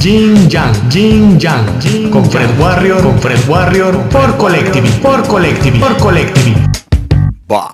Jin 0.00 0.48
Yang, 0.48 0.88
Jin 0.88 1.38
Yang, 1.38 2.10
con 2.10 2.24
Fred 2.24 2.58
Warrior, 2.58 3.02
con 3.02 3.20
Fred 3.20 3.46
Warrior, 3.46 4.08
por 4.08 4.34
Collective, 4.38 4.88
por 5.02 5.28
Collective, 5.28 5.78
por 5.78 5.94
Collective. 5.98 6.56
Va. 7.52 7.70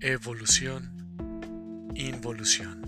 Evolución, 0.00 0.90
involución. 1.94 2.80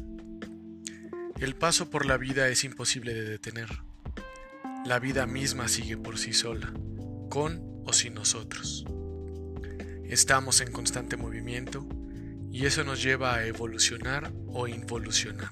El 1.38 1.54
paso 1.56 1.90
por 1.90 2.06
la 2.06 2.16
vida 2.16 2.48
es 2.48 2.64
imposible 2.64 3.12
de 3.12 3.24
detener. 3.24 3.68
La 4.86 4.98
vida 4.98 5.26
misma 5.26 5.68
sigue 5.68 5.98
por 5.98 6.16
sí 6.16 6.32
sola, 6.32 6.72
con 7.28 7.60
o 7.84 7.92
sin 7.92 8.14
nosotros. 8.14 8.86
Estamos 10.08 10.62
en 10.62 10.72
constante 10.72 11.18
movimiento 11.18 11.86
y 12.54 12.66
eso 12.66 12.84
nos 12.84 13.02
lleva 13.02 13.34
a 13.34 13.46
evolucionar 13.46 14.32
o 14.46 14.68
involucionar. 14.68 15.50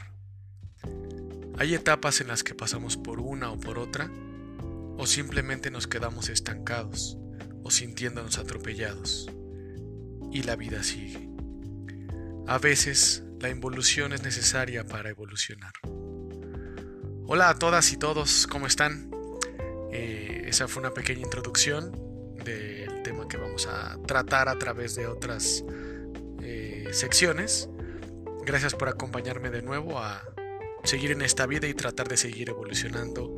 Hay 1.59 1.75
etapas 1.75 2.21
en 2.21 2.29
las 2.29 2.45
que 2.45 2.55
pasamos 2.55 2.97
por 2.97 3.19
una 3.19 3.51
o 3.51 3.59
por 3.59 3.81
otra, 3.81 4.09
o 4.97 5.05
simplemente 5.05 5.73
nos 5.73 5.89
quedamos 5.89 6.29
estancados 6.29 7.19
o 7.65 7.73
sintiéndonos 7.73 8.39
atropellados. 8.39 9.29
Y 10.31 10.45
la 10.45 10.55
vida 10.55 10.85
sigue. 10.85 11.29
A 12.47 12.59
veces 12.59 13.25
la 13.41 13.51
involución 13.51 14.13
es 14.13 14.23
necesaria 14.23 14.85
para 14.85 15.11
evolucionar. 15.11 15.73
Hola 17.27 17.49
a 17.49 17.59
todas 17.59 17.93
y 17.93 17.97
todos, 17.97 18.47
¿cómo 18.47 18.69
están? 18.69 19.11
Eh, 19.91 20.45
esa 20.47 20.69
fue 20.69 20.81
una 20.81 20.95
pequeña 20.95 21.23
introducción 21.23 21.91
del 22.45 23.03
tema 23.03 23.27
que 23.27 23.39
vamos 23.39 23.67
a 23.67 23.99
tratar 24.07 24.49
a 24.49 24.57
través 24.57 24.95
de 24.95 25.09
otras 25.09 25.65
secciones. 26.93 27.69
Gracias 28.45 28.75
por 28.75 28.89
acompañarme 28.89 29.51
de 29.51 29.63
nuevo 29.63 29.99
a 29.99 30.23
seguir 30.85 31.13
en 31.13 31.23
esta 31.23 31.47
vida 31.47 31.67
y 31.67 31.75
tratar 31.75 32.09
de 32.09 32.17
seguir 32.17 32.51
evolucionando 32.51 33.37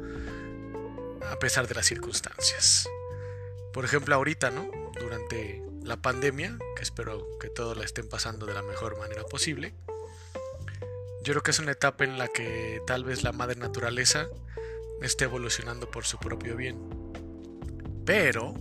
a 1.30 1.38
pesar 1.38 1.66
de 1.68 1.74
las 1.74 1.86
circunstancias. 1.86 2.88
Por 3.72 3.84
ejemplo, 3.84 4.14
ahorita, 4.14 4.50
¿no? 4.50 4.70
Durante 4.98 5.62
la 5.82 5.96
pandemia, 5.96 6.58
que 6.76 6.82
espero 6.82 7.26
que 7.38 7.48
todos 7.48 7.76
la 7.76 7.84
estén 7.84 8.08
pasando 8.08 8.46
de 8.46 8.54
la 8.54 8.62
mejor 8.62 8.98
manera 8.98 9.24
posible. 9.24 9.74
Yo 11.22 11.32
creo 11.32 11.42
que 11.42 11.50
es 11.50 11.58
una 11.58 11.72
etapa 11.72 12.04
en 12.04 12.18
la 12.18 12.28
que 12.28 12.82
tal 12.86 13.04
vez 13.04 13.22
la 13.22 13.32
madre 13.32 13.56
naturaleza 13.56 14.28
esté 15.02 15.24
evolucionando 15.24 15.90
por 15.90 16.04
su 16.04 16.18
propio 16.18 16.56
bien. 16.56 16.78
Pero, 18.04 18.54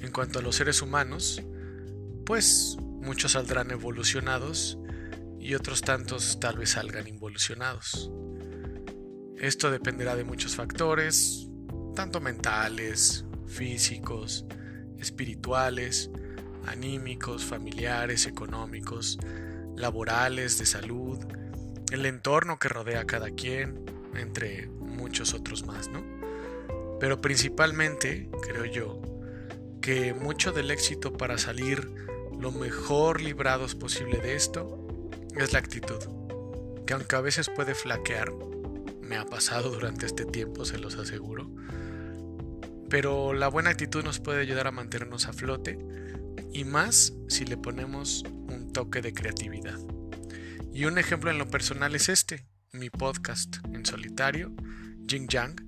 en 0.00 0.10
cuanto 0.12 0.38
a 0.38 0.42
los 0.42 0.56
seres 0.56 0.82
humanos, 0.82 1.42
pues 2.24 2.76
muchos 3.02 3.32
saldrán 3.32 3.70
evolucionados 3.70 4.78
y 5.38 5.54
otros 5.54 5.82
tantos 5.82 6.38
tal 6.40 6.56
vez 6.56 6.70
salgan 6.70 7.08
involucionados. 7.08 8.10
Esto 9.36 9.70
dependerá 9.70 10.14
de 10.14 10.24
muchos 10.24 10.54
factores, 10.54 11.48
tanto 11.96 12.20
mentales, 12.20 13.24
físicos, 13.48 14.46
espirituales, 14.98 16.10
anímicos, 16.66 17.44
familiares, 17.44 18.26
económicos, 18.26 19.18
laborales, 19.76 20.58
de 20.58 20.66
salud, 20.66 21.18
el 21.90 22.06
entorno 22.06 22.60
que 22.60 22.68
rodea 22.68 23.00
a 23.00 23.06
cada 23.06 23.30
quien, 23.30 23.84
entre 24.14 24.68
muchos 24.68 25.34
otros 25.34 25.66
más, 25.66 25.88
¿no? 25.88 26.04
Pero 27.00 27.20
principalmente, 27.20 28.30
creo 28.42 28.64
yo, 28.64 29.02
que 29.80 30.14
mucho 30.14 30.52
del 30.52 30.70
éxito 30.70 31.12
para 31.12 31.36
salir 31.36 31.90
lo 32.42 32.50
mejor 32.50 33.20
librados 33.20 33.76
posible 33.76 34.18
de 34.18 34.34
esto 34.34 35.08
es 35.36 35.52
la 35.52 35.60
actitud, 35.60 36.00
que 36.84 36.92
aunque 36.92 37.14
a 37.14 37.20
veces 37.20 37.48
puede 37.48 37.76
flaquear, 37.76 38.32
me 39.00 39.16
ha 39.16 39.24
pasado 39.24 39.70
durante 39.70 40.06
este 40.06 40.24
tiempo, 40.24 40.64
se 40.64 40.76
los 40.76 40.96
aseguro, 40.96 41.48
pero 42.90 43.32
la 43.32 43.46
buena 43.46 43.70
actitud 43.70 44.02
nos 44.02 44.18
puede 44.18 44.40
ayudar 44.40 44.66
a 44.66 44.72
mantenernos 44.72 45.28
a 45.28 45.32
flote 45.32 45.78
y 46.52 46.64
más 46.64 47.12
si 47.28 47.44
le 47.44 47.56
ponemos 47.56 48.24
un 48.24 48.72
toque 48.72 49.02
de 49.02 49.14
creatividad. 49.14 49.78
Y 50.72 50.86
un 50.86 50.98
ejemplo 50.98 51.30
en 51.30 51.38
lo 51.38 51.48
personal 51.48 51.94
es 51.94 52.08
este, 52.08 52.48
mi 52.72 52.90
podcast 52.90 53.58
en 53.72 53.86
solitario, 53.86 54.52
Jing 55.06 55.28
Yang, 55.28 55.64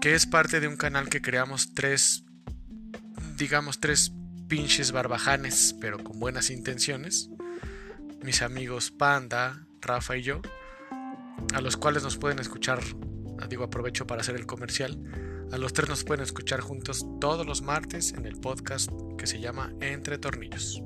que 0.00 0.16
es 0.16 0.26
parte 0.26 0.58
de 0.58 0.66
un 0.66 0.76
canal 0.76 1.08
que 1.08 1.22
creamos 1.22 1.74
tres, 1.74 2.24
digamos 3.36 3.78
tres 3.78 4.12
pinches 4.48 4.92
barbajanes, 4.92 5.74
pero 5.80 5.98
con 6.02 6.18
buenas 6.18 6.50
intenciones, 6.50 7.30
mis 8.22 8.42
amigos 8.42 8.90
Panda, 8.90 9.66
Rafa 9.80 10.16
y 10.16 10.22
yo, 10.22 10.40
a 11.54 11.60
los 11.60 11.76
cuales 11.76 12.02
nos 12.02 12.16
pueden 12.16 12.38
escuchar, 12.38 12.80
digo 13.48 13.64
aprovecho 13.64 14.06
para 14.06 14.20
hacer 14.20 14.36
el 14.36 14.46
comercial, 14.46 14.98
a 15.52 15.58
los 15.58 15.72
tres 15.72 15.88
nos 15.88 16.04
pueden 16.04 16.22
escuchar 16.22 16.60
juntos 16.60 17.06
todos 17.20 17.46
los 17.46 17.62
martes 17.62 18.12
en 18.12 18.26
el 18.26 18.40
podcast 18.40 18.90
que 19.18 19.26
se 19.26 19.40
llama 19.40 19.72
Entre 19.80 20.18
Tornillos. 20.18 20.82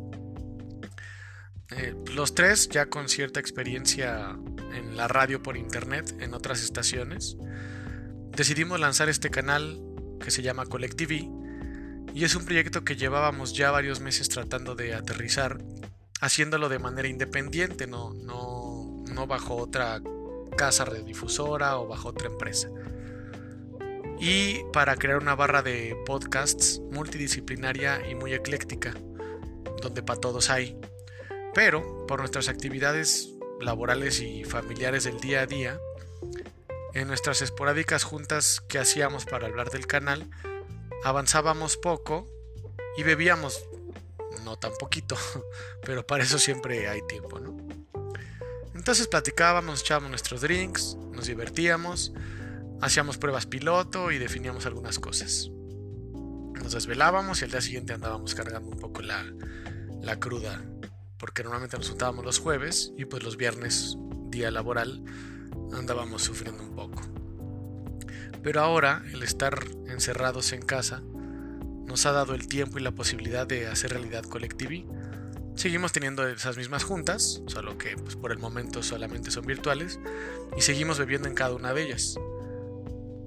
Eh, 1.76 1.94
los 2.14 2.34
tres 2.34 2.68
ya 2.68 2.86
con 2.86 3.08
cierta 3.08 3.40
experiencia 3.40 4.36
en 4.74 4.96
la 4.96 5.08
radio 5.08 5.42
por 5.42 5.56
internet, 5.56 6.16
en 6.20 6.34
otras 6.34 6.62
estaciones, 6.62 7.36
decidimos 8.36 8.80
lanzar 8.80 9.08
este 9.08 9.30
canal 9.30 9.80
que 10.20 10.30
se 10.30 10.42
llama 10.42 10.66
Collective 10.66 11.39
y 12.14 12.24
es 12.24 12.34
un 12.34 12.44
proyecto 12.44 12.84
que 12.84 12.96
llevábamos 12.96 13.54
ya 13.54 13.70
varios 13.70 14.00
meses 14.00 14.28
tratando 14.28 14.74
de 14.74 14.94
aterrizar, 14.94 15.58
haciéndolo 16.20 16.68
de 16.68 16.78
manera 16.78 17.08
independiente, 17.08 17.86
no, 17.86 18.12
no, 18.14 19.04
no 19.12 19.26
bajo 19.26 19.56
otra 19.56 20.00
casa 20.56 20.84
redifusora 20.84 21.78
o 21.78 21.88
bajo 21.88 22.08
otra 22.08 22.28
empresa 22.28 22.68
y 24.20 24.64
para 24.72 24.96
crear 24.96 25.18
una 25.18 25.34
barra 25.34 25.62
de 25.62 25.96
podcasts 26.04 26.80
multidisciplinaria 26.92 28.06
y 28.08 28.14
muy 28.14 28.34
ecléctica, 28.34 28.94
donde 29.80 30.02
para 30.02 30.20
todos 30.20 30.50
hay. 30.50 30.78
Pero 31.54 32.06
por 32.06 32.20
nuestras 32.20 32.48
actividades 32.48 33.30
laborales 33.60 34.20
y 34.20 34.44
familiares 34.44 35.04
del 35.04 35.18
día 35.20 35.40
a 35.40 35.46
día, 35.46 35.80
en 36.92 37.08
nuestras 37.08 37.40
esporádicas 37.40 38.04
juntas 38.04 38.60
que 38.68 38.78
hacíamos 38.78 39.24
para 39.24 39.46
hablar 39.46 39.70
del 39.70 39.86
canal, 39.86 40.28
avanzábamos 41.04 41.76
poco 41.76 42.28
y 42.96 43.02
bebíamos, 43.02 43.64
no 44.44 44.58
tan 44.58 44.72
poquito, 44.78 45.16
pero 45.84 46.06
para 46.06 46.24
eso 46.24 46.38
siempre 46.38 46.88
hay 46.88 47.00
tiempo, 47.06 47.38
¿no? 47.40 47.56
Entonces 48.74 49.08
platicábamos, 49.08 49.82
echábamos 49.82 50.10
nuestros 50.10 50.40
drinks, 50.40 50.96
nos 51.12 51.26
divertíamos, 51.26 52.12
hacíamos 52.80 53.18
pruebas 53.18 53.46
piloto 53.46 54.10
y 54.10 54.18
definíamos 54.18 54.64
algunas 54.66 54.98
cosas. 54.98 55.50
Nos 56.62 56.72
desvelábamos 56.72 57.40
y 57.40 57.44
al 57.44 57.50
día 57.50 57.60
siguiente 57.60 57.92
andábamos 57.92 58.34
cargando 58.34 58.70
un 58.70 58.78
poco 58.78 59.02
la, 59.02 59.24
la 60.00 60.18
cruda, 60.18 60.64
porque 61.18 61.42
normalmente 61.42 61.76
nos 61.76 61.90
juntábamos 61.90 62.24
los 62.24 62.38
jueves 62.38 62.92
y 62.96 63.04
pues 63.04 63.22
los 63.22 63.36
viernes, 63.36 63.96
día 64.30 64.50
laboral, 64.50 65.04
andábamos 65.72 66.22
sufriendo 66.22 66.62
un 66.62 66.74
poco. 66.74 67.02
Pero 68.42 68.60
ahora 68.60 69.02
el 69.12 69.22
estar 69.22 69.58
encerrados 69.86 70.52
en 70.52 70.62
casa 70.62 71.02
nos 71.86 72.06
ha 72.06 72.12
dado 72.12 72.34
el 72.34 72.46
tiempo 72.46 72.78
y 72.78 72.82
la 72.82 72.92
posibilidad 72.92 73.46
de 73.46 73.66
hacer 73.66 73.92
realidad 73.92 74.24
Collective. 74.24 74.86
Seguimos 75.56 75.92
teniendo 75.92 76.26
esas 76.26 76.56
mismas 76.56 76.84
juntas, 76.84 77.42
solo 77.46 77.76
que 77.76 77.96
pues, 77.96 78.16
por 78.16 78.32
el 78.32 78.38
momento 78.38 78.82
solamente 78.82 79.30
son 79.30 79.44
virtuales, 79.44 79.98
y 80.56 80.62
seguimos 80.62 80.98
bebiendo 80.98 81.28
en 81.28 81.34
cada 81.34 81.54
una 81.54 81.74
de 81.74 81.82
ellas 81.82 82.16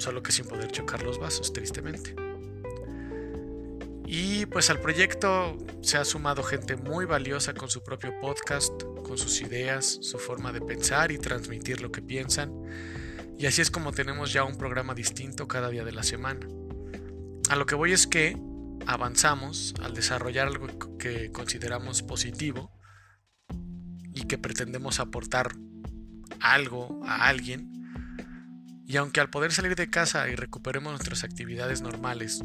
solo 0.04 0.22
que 0.22 0.32
sin 0.32 0.46
poder 0.46 0.70
chocar 0.72 1.02
los 1.04 1.18
vasos, 1.18 1.54
tristemente. 1.54 2.16
Y 4.06 4.46
pues 4.48 4.70
al 4.70 4.80
proyecto 4.80 5.58
se 5.82 5.98
ha 5.98 6.06
sumado 6.06 6.44
gente 6.44 6.76
muy 6.76 7.06
valiosa 7.06 7.54
con 7.54 7.70
su 7.70 7.82
propio 7.82 8.14
podcast, 8.20 8.84
con 9.04 9.18
sus 9.18 9.42
ideas, 9.42 9.98
su 10.02 10.20
forma 10.20 10.52
de 10.52 10.62
pensar 10.62 11.12
y 11.12 11.18
transmitir 11.18 11.82
lo 11.82 11.92
que 11.92 12.02
piensan. 12.02 12.52
Y 13.38 13.46
así 13.46 13.62
es 13.62 13.72
como 13.72 13.92
tenemos 13.92 14.32
ya 14.32 14.44
un 14.44 14.58
programa 14.58 14.94
distinto 14.94 15.48
cada 15.48 15.70
día 15.70 15.84
de 15.84 15.92
la 15.92 16.04
semana. 16.04 16.48
A 17.50 17.56
lo 17.56 17.66
que 17.66 17.76
voy 17.76 17.92
es 17.92 18.08
que 18.08 18.38
avanzamos 18.86 19.74
al 19.82 19.94
desarrollar 19.94 20.48
algo 20.48 20.98
que 20.98 21.32
consideramos 21.32 22.02
positivo 22.04 22.72
y 24.14 24.24
que 24.24 24.38
pretendemos 24.38 25.00
aportar 25.00 25.56
algo 26.40 27.02
a 27.06 27.28
alguien 27.28 27.74
y 28.86 28.98
aunque 28.98 29.22
al 29.22 29.30
poder 29.30 29.52
salir 29.52 29.76
de 29.76 29.90
casa 29.90 30.30
y 30.30 30.36
recuperemos 30.36 30.92
nuestras 30.92 31.24
actividades 31.24 31.82
normales, 31.82 32.44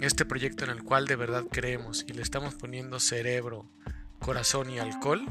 este 0.00 0.24
proyecto 0.24 0.64
en 0.64 0.70
el 0.70 0.82
cual 0.82 1.06
de 1.06 1.16
verdad 1.16 1.44
creemos 1.50 2.04
y 2.08 2.12
le 2.14 2.22
estamos 2.22 2.54
poniendo 2.54 2.98
cerebro, 2.98 3.70
corazón 4.18 4.70
y 4.70 4.78
alcohol, 4.78 5.26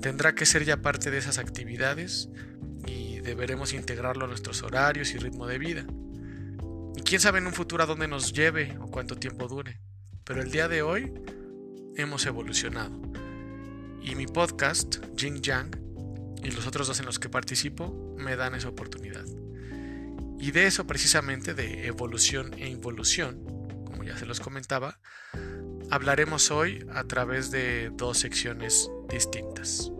tendrá 0.00 0.34
que 0.34 0.46
ser 0.46 0.64
ya 0.64 0.78
parte 0.78 1.10
de 1.10 1.18
esas 1.18 1.38
actividades 1.38 2.28
deberemos 3.22 3.72
integrarlo 3.72 4.24
a 4.24 4.28
nuestros 4.28 4.62
horarios 4.62 5.14
y 5.14 5.18
ritmo 5.18 5.46
de 5.46 5.58
vida. 5.58 5.86
Y 6.96 7.02
quién 7.02 7.20
sabe 7.20 7.38
en 7.38 7.46
un 7.46 7.52
futuro 7.52 7.82
a 7.82 7.86
dónde 7.86 8.08
nos 8.08 8.32
lleve 8.32 8.76
o 8.80 8.90
cuánto 8.90 9.16
tiempo 9.16 9.48
dure. 9.48 9.80
Pero 10.24 10.42
el 10.42 10.50
día 10.50 10.68
de 10.68 10.82
hoy 10.82 11.12
hemos 11.96 12.26
evolucionado. 12.26 13.00
Y 14.02 14.14
mi 14.14 14.26
podcast, 14.26 14.96
Jing 15.16 15.40
Yang, 15.40 15.78
y 16.42 16.50
los 16.50 16.66
otros 16.66 16.88
dos 16.88 16.98
en 17.00 17.06
los 17.06 17.18
que 17.18 17.28
participo, 17.28 18.16
me 18.18 18.36
dan 18.36 18.54
esa 18.54 18.68
oportunidad. 18.68 19.24
Y 20.38 20.50
de 20.50 20.66
eso 20.66 20.86
precisamente, 20.86 21.54
de 21.54 21.86
evolución 21.86 22.52
e 22.58 22.68
involución, 22.68 23.44
como 23.84 24.02
ya 24.02 24.18
se 24.18 24.26
los 24.26 24.40
comentaba, 24.40 24.98
hablaremos 25.90 26.50
hoy 26.50 26.84
a 26.92 27.04
través 27.04 27.52
de 27.52 27.90
dos 27.94 28.18
secciones 28.18 28.90
distintas. 29.08 29.91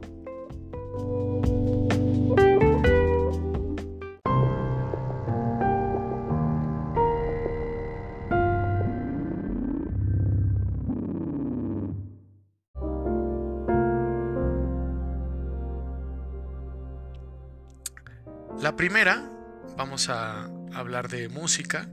Primera, 18.82 19.30
vamos 19.76 20.08
a 20.08 20.50
hablar 20.74 21.08
de 21.08 21.28
música 21.28 21.88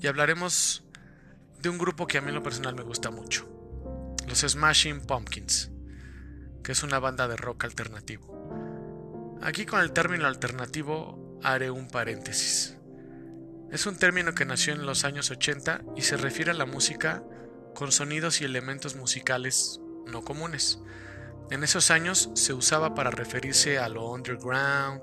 y 0.00 0.08
hablaremos 0.08 0.82
de 1.60 1.68
un 1.68 1.78
grupo 1.78 2.08
que 2.08 2.18
a 2.18 2.20
mí 2.20 2.30
en 2.30 2.34
lo 2.34 2.42
personal 2.42 2.74
me 2.74 2.82
gusta 2.82 3.12
mucho, 3.12 3.48
los 4.26 4.40
Smashing 4.40 5.02
Pumpkins, 5.02 5.70
que 6.64 6.72
es 6.72 6.82
una 6.82 6.98
banda 6.98 7.28
de 7.28 7.36
rock 7.36 7.62
alternativo. 7.62 9.38
Aquí 9.40 9.66
con 9.66 9.82
el 9.82 9.92
término 9.92 10.26
alternativo 10.26 11.38
haré 11.44 11.70
un 11.70 11.86
paréntesis. 11.86 12.76
Es 13.70 13.86
un 13.86 13.96
término 13.96 14.34
que 14.34 14.44
nació 14.44 14.72
en 14.72 14.86
los 14.86 15.04
años 15.04 15.30
80 15.30 15.82
y 15.94 16.02
se 16.02 16.16
refiere 16.16 16.50
a 16.50 16.54
la 16.54 16.66
música 16.66 17.22
con 17.72 17.92
sonidos 17.92 18.40
y 18.40 18.44
elementos 18.44 18.96
musicales 18.96 19.80
no 20.06 20.22
comunes. 20.22 20.80
En 21.52 21.62
esos 21.62 21.92
años 21.92 22.30
se 22.34 22.52
usaba 22.52 22.96
para 22.96 23.12
referirse 23.12 23.78
a 23.78 23.88
lo 23.88 24.10
underground, 24.10 25.02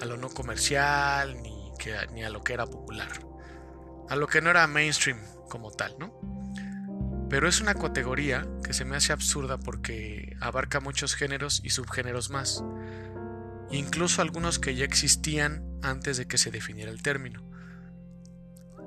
a 0.00 0.04
lo 0.04 0.16
no 0.16 0.30
comercial 0.30 1.40
ni, 1.42 1.72
ni 2.12 2.24
a 2.24 2.30
lo 2.30 2.42
que 2.42 2.52
era 2.52 2.66
popular, 2.66 3.10
a 4.08 4.16
lo 4.16 4.26
que 4.26 4.40
no 4.40 4.50
era 4.50 4.66
mainstream 4.66 5.18
como 5.48 5.70
tal, 5.70 5.96
¿no? 5.98 6.18
Pero 7.28 7.48
es 7.48 7.60
una 7.60 7.74
categoría 7.74 8.46
que 8.62 8.74
se 8.74 8.84
me 8.84 8.96
hace 8.96 9.12
absurda 9.12 9.58
porque 9.58 10.36
abarca 10.40 10.80
muchos 10.80 11.14
géneros 11.14 11.60
y 11.64 11.70
subgéneros 11.70 12.30
más, 12.30 12.62
incluso 13.70 14.20
algunos 14.20 14.58
que 14.58 14.74
ya 14.74 14.84
existían 14.84 15.64
antes 15.82 16.18
de 16.18 16.26
que 16.26 16.38
se 16.38 16.50
definiera 16.50 16.90
el 16.90 17.02
término. 17.02 17.42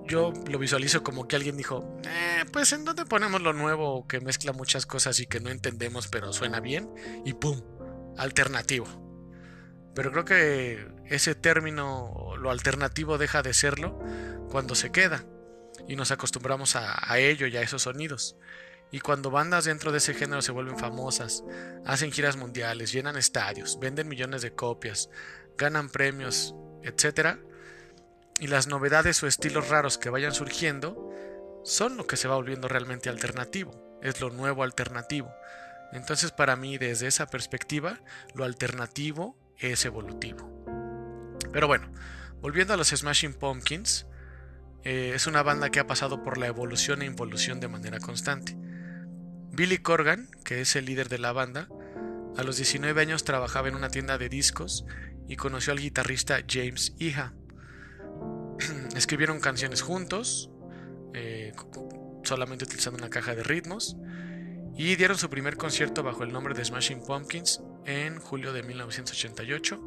Yo 0.08 0.31
lo 0.48 0.60
visualizo 0.60 1.01
como 1.01 1.28
que 1.28 1.36
alguien 1.36 1.58
dijo, 1.58 2.00
eh, 2.04 2.46
pues 2.51 2.72
en 2.74 2.86
dónde 2.86 3.06
ponemos 3.06 3.42
lo 3.42 3.54
nuevo 3.54 4.06
que 4.08 4.19
mezcla 4.19 4.54
muchas 4.54 4.86
cosas 4.86 5.19
y 5.19 5.25
que 5.25 5.40
no 5.40 5.50
entendemos 5.50 6.08
pero 6.08 6.31
suena 6.31 6.60
bien 6.60 6.88
y 7.25 7.34
¡pum! 7.34 7.60
Alternativo. 8.16 9.05
Pero 9.96 10.12
creo 10.12 10.26
que 10.26 10.88
ese 11.06 11.36
término, 11.36 12.34
lo 12.38 12.52
alternativo, 12.52 13.18
deja 13.18 13.42
de 13.42 13.54
serlo 13.54 13.98
cuando 14.52 14.76
se 14.76 14.92
queda 14.92 15.24
y 15.88 15.96
nos 15.96 16.12
acostumbramos 16.12 16.76
a, 16.76 17.18
ello 17.18 17.48
y 17.48 17.56
a 17.56 17.62
esos 17.62 17.84
sonidos. 17.84 18.36
Y 18.92 19.00
cuando 19.00 19.32
bandas 19.32 19.66
dentro 19.66 19.92
de 19.92 19.98
ese 19.98 20.14
género 20.14 20.42
se 20.42 20.52
vuelven 20.52 20.78
famosas, 20.78 21.44
hacen 21.86 22.12
giras 22.12 22.36
mundiales, 22.36 22.92
llenan 22.92 23.18
estadios, 23.18 23.80
venden 23.80 24.10
millones 24.10 24.42
de 24.42 24.54
copias, 24.54 25.10
ganan 25.58 25.90
premios, 25.90 26.54
etc. 26.84 27.40
Y 28.40 28.48
las 28.48 28.68
novedades 28.68 29.24
o 29.24 29.28
estilos 29.28 29.70
raros 29.70 29.98
que 29.98 30.10
vayan 30.10 30.34
surgiendo 30.34 31.10
son 31.64 31.96
lo 31.96 32.06
que 32.06 32.18
se 32.18 32.28
va 32.28 32.36
volviendo 32.36 32.68
realmente 32.68 33.10
alternativo, 33.10 34.00
es 34.02 34.20
lo 34.20 34.30
nuevo 34.30 34.64
alternativo. 34.64 35.34
Entonces 35.94 36.32
para 36.32 36.58
mí 36.58 36.78
desde 36.78 37.08
esa 37.08 37.28
perspectiva, 37.28 38.02
lo 38.34 38.44
alternativo 38.44 39.38
es 39.60 39.86
evolutivo. 39.86 40.66
Pero 41.52 41.68
bueno, 41.68 41.92
volviendo 42.42 42.74
a 42.74 42.78
los 42.78 42.90
Smashing 42.90 43.34
Pumpkins, 43.34 44.07
eh, 44.84 45.13
es 45.16 45.25
una 45.25 45.42
banda 45.42 45.69
que 45.69 45.80
ha 45.80 45.88
pasado 45.88 46.24
por 46.24 46.38
la 46.38 46.48
evolución 46.48 47.02
e 47.02 47.06
involución 47.06 47.60
de 47.60 47.68
manera 47.68 48.00
constante. 48.00 48.56
Billy 49.52 49.78
Corgan, 49.78 50.30
que 50.44 50.62
es 50.62 50.75
el 50.75 50.86
líder 50.86 51.10
de 51.10 51.18
la 51.18 51.31
banda, 51.31 51.69
a 52.38 52.44
los 52.44 52.57
19 52.57 53.02
años 53.02 53.24
trabajaba 53.24 53.69
en 53.69 53.75
una 53.75 53.90
tienda 53.90 54.18
de 54.18 54.28
discos 54.28 54.86
y 55.28 55.38
conoció 55.38 55.72
al 55.72 55.80
guitarrista 55.80 56.44
James 56.48 56.94
Iha. 57.00 57.34
Escribieron 58.96 59.40
canciones 59.40 59.81
juntos, 59.81 60.51
eh, 61.13 61.54
solamente 62.24 62.66
utilizando 62.66 63.00
una 63.00 63.10
caja 63.10 63.34
de 63.34 63.44
ritmos, 63.44 63.98
y 64.78 64.98
dieron 64.98 65.18
su 65.18 65.30
primer 65.30 65.56
concierto 65.56 66.04
bajo 66.04 66.24
el 66.24 66.34
nombre 66.34 66.54
de 66.54 66.66
Smashing 66.66 67.06
Pumpkins 67.06 67.62
en 67.86 68.20
julio 68.20 68.54
de 68.54 68.64
1988 68.64 69.80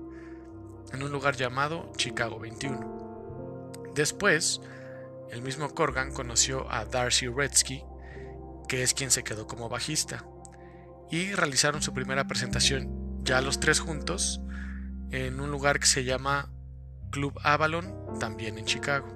en 0.93 1.03
un 1.03 1.13
lugar 1.13 1.37
llamado 1.37 1.93
Chicago 1.97 2.39
21. 2.39 3.73
Después, 3.95 4.61
el 5.31 5.43
mismo 5.43 5.75
Corgan 5.75 6.13
conoció 6.13 6.71
a 6.71 6.85
Darcy 6.85 7.27
Redsky, 7.27 7.83
que 8.69 8.83
es 8.83 8.95
quien 8.95 9.11
se 9.11 9.25
quedó 9.25 9.47
como 9.47 9.69
bajista, 9.69 10.25
y 11.11 11.33
realizaron 11.33 11.83
su 11.83 11.93
primera 11.93 12.27
presentación 12.27 13.19
ya 13.25 13.41
los 13.41 13.61
tres 13.61 13.81
juntos 13.81 14.41
en 15.11 15.41
un 15.41 15.51
lugar 15.51 15.81
que 15.81 15.87
se 15.87 16.05
llama 16.05 16.51
Club 17.11 17.39
Avalon, 17.43 18.19
también 18.21 18.59
en 18.59 18.65
Chicago. 18.65 19.09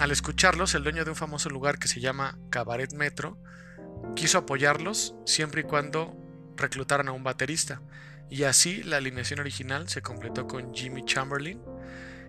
Al 0.00 0.10
escucharlos, 0.10 0.74
el 0.74 0.82
dueño 0.82 1.04
de 1.04 1.10
un 1.10 1.16
famoso 1.16 1.48
lugar 1.48 1.78
que 1.78 1.88
se 1.88 2.00
llama 2.00 2.38
Cabaret 2.50 2.92
Metro 2.92 3.38
quiso 4.14 4.38
apoyarlos 4.38 5.14
siempre 5.24 5.62
y 5.62 5.64
cuando 5.64 6.25
reclutaran 6.56 7.08
a 7.08 7.12
un 7.12 7.24
baterista, 7.24 7.80
y 8.28 8.44
así 8.44 8.82
la 8.82 8.96
alineación 8.96 9.40
original 9.40 9.88
se 9.88 10.02
completó 10.02 10.46
con 10.46 10.74
Jimmy 10.74 11.04
Chamberlain, 11.04 11.60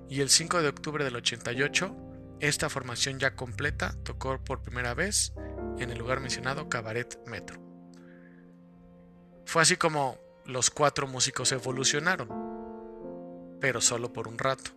y 0.09 0.21
el 0.21 0.29
5 0.29 0.61
de 0.61 0.69
octubre 0.69 1.03
del 1.03 1.15
88, 1.15 1.95
esta 2.39 2.69
formación 2.69 3.19
ya 3.19 3.35
completa 3.35 3.95
tocó 4.03 4.41
por 4.43 4.61
primera 4.61 4.93
vez 4.93 5.33
en 5.79 5.89
el 5.89 5.97
lugar 5.97 6.19
mencionado 6.19 6.69
Cabaret 6.69 7.19
Metro. 7.25 7.59
Fue 9.45 9.61
así 9.61 9.75
como 9.75 10.19
los 10.45 10.69
cuatro 10.69 11.07
músicos 11.07 11.51
evolucionaron, 11.51 12.29
pero 13.59 13.81
solo 13.81 14.13
por 14.13 14.27
un 14.27 14.37
rato. 14.37 14.71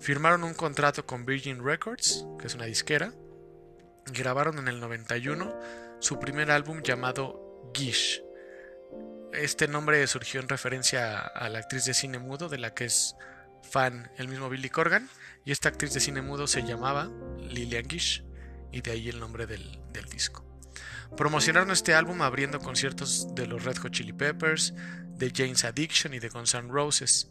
Firmaron 0.00 0.44
un 0.44 0.54
contrato 0.54 1.06
con 1.06 1.24
Virgin 1.24 1.64
Records, 1.64 2.26
que 2.38 2.46
es 2.46 2.54
una 2.54 2.66
disquera, 2.66 3.12
y 4.06 4.12
grabaron 4.12 4.58
en 4.58 4.68
el 4.68 4.80
91 4.80 5.54
su 6.00 6.18
primer 6.18 6.50
álbum 6.50 6.82
llamado 6.82 7.70
Gish. 7.74 8.25
Este 9.36 9.68
nombre 9.68 10.06
surgió 10.06 10.40
en 10.40 10.48
referencia 10.48 11.20
a 11.20 11.50
la 11.50 11.58
actriz 11.58 11.84
de 11.84 11.92
cine 11.92 12.18
mudo 12.18 12.48
de 12.48 12.56
la 12.56 12.72
que 12.72 12.86
es 12.86 13.16
fan 13.62 14.10
el 14.16 14.28
mismo 14.28 14.48
Billy 14.48 14.70
Corgan, 14.70 15.10
y 15.44 15.52
esta 15.52 15.68
actriz 15.68 15.92
de 15.92 16.00
cine 16.00 16.22
mudo 16.22 16.46
se 16.46 16.62
llamaba 16.62 17.10
Lillian 17.38 17.86
Gish, 17.86 18.24
y 18.72 18.80
de 18.80 18.92
ahí 18.92 19.10
el 19.10 19.20
nombre 19.20 19.46
del, 19.46 19.78
disco. 20.10 20.42
Promocionaron 21.16 21.70
este 21.70 21.94
álbum 21.94 22.22
abriendo 22.22 22.60
conciertos 22.60 23.34
de 23.34 23.46
los 23.46 23.64
Red 23.64 23.76
Hot 23.78 23.92
Chili 23.92 24.14
Peppers, 24.14 24.72
de 25.08 25.30
Jane's 25.34 25.64
Addiction 25.64 26.14
y 26.14 26.18
de 26.18 26.30
Guns 26.30 26.54
N' 26.54 26.70
Roses, 26.70 27.30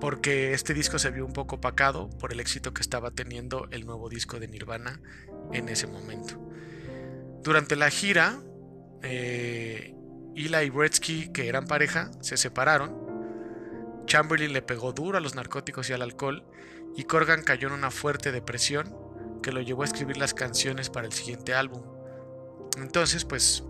porque 0.00 0.52
este 0.52 0.74
disco 0.74 1.00
se 1.00 1.10
vio 1.10 1.26
un 1.26 1.32
poco 1.32 1.56
opacado 1.56 2.08
por 2.08 2.32
el 2.32 2.38
éxito 2.38 2.72
que 2.72 2.82
estaba 2.82 3.10
teniendo 3.10 3.66
el 3.72 3.84
nuevo 3.84 4.08
disco 4.08 4.38
de 4.38 4.46
Nirvana 4.46 5.00
en 5.52 5.68
ese 5.68 5.88
momento. 5.88 6.40
Durante 7.42 7.74
la 7.74 7.90
gira, 7.90 8.40
eh, 9.02 9.97
Ila 10.38 10.62
y 10.62 10.70
Bretsky, 10.70 11.32
que 11.32 11.48
eran 11.48 11.66
pareja, 11.66 12.12
se 12.20 12.36
separaron. 12.36 12.96
Chamberlain 14.06 14.52
le 14.52 14.62
pegó 14.62 14.92
duro 14.92 15.18
a 15.18 15.20
los 15.20 15.34
narcóticos 15.34 15.90
y 15.90 15.92
al 15.92 16.02
alcohol, 16.02 16.44
y 16.96 17.02
Corgan 17.04 17.42
cayó 17.42 17.66
en 17.66 17.74
una 17.74 17.90
fuerte 17.90 18.30
depresión 18.30 18.96
que 19.42 19.50
lo 19.50 19.60
llevó 19.60 19.82
a 19.82 19.86
escribir 19.86 20.16
las 20.16 20.34
canciones 20.34 20.90
para 20.90 21.06
el 21.06 21.12
siguiente 21.12 21.54
álbum. 21.54 21.82
Entonces, 22.76 23.24
pues, 23.24 23.64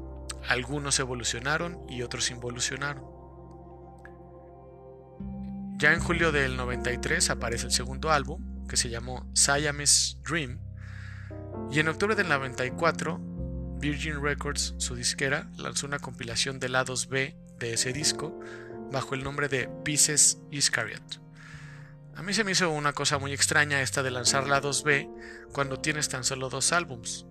algunos 0.47 1.01
evolucionaron 1.01 1.79
y 1.89 2.03
otros 2.03 2.31
involucionaron. 2.31 3.03
Ya 5.79 5.95
en 5.95 6.01
julio 6.01 6.33
del 6.33 6.57
93 6.59 7.31
aparece 7.31 7.65
el 7.67 7.73
segundo 7.73 8.11
álbum, 8.11 8.67
que 8.69 8.77
se 8.77 8.91
llamó 8.91 9.27
Siamese 9.35 10.19
Dream, 10.23 10.61
y 11.71 11.81
en 11.81 11.89
octubre 11.89 12.15
del 12.15 12.29
94 12.29 13.38
Virgin 13.79 14.21
Records, 14.21 14.75
su 14.79 14.97
disquera, 14.97 15.49
lanzó 15.57 15.87
una 15.87 16.01
compilación 16.01 16.59
de 16.59 16.69
lados 16.69 17.09
B 17.09 17.37
de 17.61 17.75
ese 17.75 17.93
disco 17.93 18.39
bajo 18.91 19.15
el 19.15 19.23
nombre 19.23 19.49
de 19.49 19.69
Pieces 19.85 20.39
Iscariot. 20.51 21.21
A 22.17 22.23
mí 22.23 22.35
se 22.35 22.43
me 22.43 22.51
hizo 22.51 22.71
una 22.71 22.93
cosa 22.93 23.19
muy 23.19 23.33
extraña 23.33 23.81
esta 23.81 24.03
de 24.03 24.11
lanzar 24.11 24.49
lados 24.49 24.83
B 24.83 25.09
cuando 25.53 25.79
tienes 25.79 26.09
tan 26.09 26.25
solo 26.25 26.49
dos 26.49 26.73
álbums. 26.73 27.27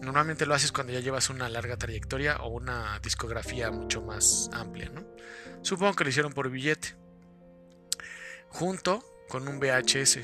Normalmente 0.00 0.46
lo 0.46 0.54
haces 0.54 0.72
cuando 0.72 0.94
ya 0.94 1.00
llevas 1.00 1.28
una 1.28 1.50
larga 1.50 1.76
trayectoria 1.76 2.38
o 2.38 2.48
una 2.48 2.98
discografía 3.00 3.70
mucho 3.70 4.00
más 4.00 4.48
amplia, 4.54 4.88
¿no? 4.88 5.04
Supongo 5.60 5.94
que 5.94 6.04
lo 6.04 6.10
hicieron 6.10 6.32
por 6.32 6.48
billete. 6.48 6.96
Junto 8.48 9.04
con 9.28 9.46
un 9.46 9.60
VHS. 9.60 10.20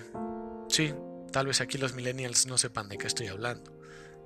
Sí, 0.71 0.95
tal 1.31 1.47
vez 1.47 1.61
aquí 1.61 1.77
los 1.77 1.93
millennials 1.93 2.47
no 2.47 2.57
sepan 2.57 2.89
de 2.89 2.97
qué 2.97 3.07
estoy 3.07 3.27
hablando 3.27 3.76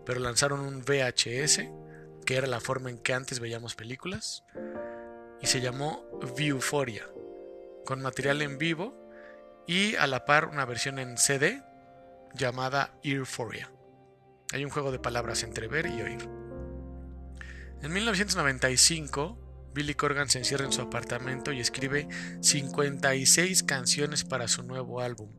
pero 0.05 0.21
lanzaron 0.21 0.61
un 0.61 0.83
VHS 0.83 1.63
que 2.25 2.37
era 2.37 2.47
la 2.47 2.61
forma 2.61 2.91
en 2.91 2.99
que 2.99 3.13
antes 3.13 3.41
veíamos 3.41 3.75
películas, 3.75 4.45
y 5.41 5.47
se 5.47 5.61
llamó 5.61 6.05
Viewphoria, 6.37 7.09
con 7.85 8.03
material 8.03 8.43
en 8.43 8.59
vivo 8.59 8.95
y 9.67 9.97
a 9.97 10.07
la 10.07 10.25
par 10.25 10.47
una 10.47 10.65
versión 10.65 10.99
en 10.99 11.19
CD 11.19 11.63
llamada 12.35 12.95
Earphoria. 13.03 13.71
Hay 14.53 14.65
un 14.65 14.71
juego 14.71 14.93
de 14.93 14.99
palabras 14.99 15.43
entre 15.43 15.69
ver 15.69 15.87
y 15.87 16.03
oír. 16.03 16.29
En 17.83 17.93
1995, 17.93 19.71
Billy 19.73 19.95
Corgan 19.95 20.29
se 20.29 20.39
encierra 20.39 20.67
en 20.67 20.73
su 20.73 20.83
apartamento 20.83 21.53
y 21.53 21.61
escribe 21.61 22.09
56 22.41 23.63
canciones 23.63 24.25
para 24.25 24.49
su 24.49 24.63
nuevo 24.63 25.01
álbum. 25.01 25.31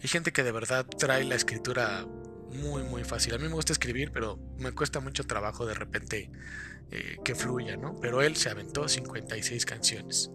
Hay 0.00 0.08
gente 0.08 0.32
que 0.32 0.44
de 0.44 0.52
verdad 0.52 0.86
trae 0.86 1.24
la 1.24 1.34
escritura 1.34 2.06
muy 2.52 2.82
muy 2.82 3.04
fácil. 3.04 3.34
A 3.34 3.38
mí 3.38 3.44
me 3.44 3.54
gusta 3.54 3.72
escribir, 3.72 4.12
pero 4.12 4.38
me 4.58 4.72
cuesta 4.72 5.00
mucho 5.00 5.24
trabajo 5.24 5.66
de 5.66 5.74
repente 5.74 6.30
eh, 6.90 7.16
que 7.24 7.34
fluya, 7.34 7.76
¿no? 7.76 7.98
Pero 8.00 8.22
él 8.22 8.36
se 8.36 8.50
aventó 8.50 8.88
56 8.88 9.64
canciones. 9.64 10.30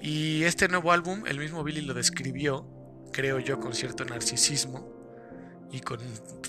Y 0.00 0.44
este 0.44 0.68
nuevo 0.68 0.92
álbum, 0.92 1.24
el 1.26 1.38
mismo 1.38 1.64
Billy 1.64 1.80
lo 1.80 1.94
describió, 1.94 2.68
creo 3.12 3.38
yo, 3.38 3.60
con 3.60 3.74
cierto 3.74 4.04
narcisismo 4.04 4.92
y 5.72 5.80
con 5.80 5.98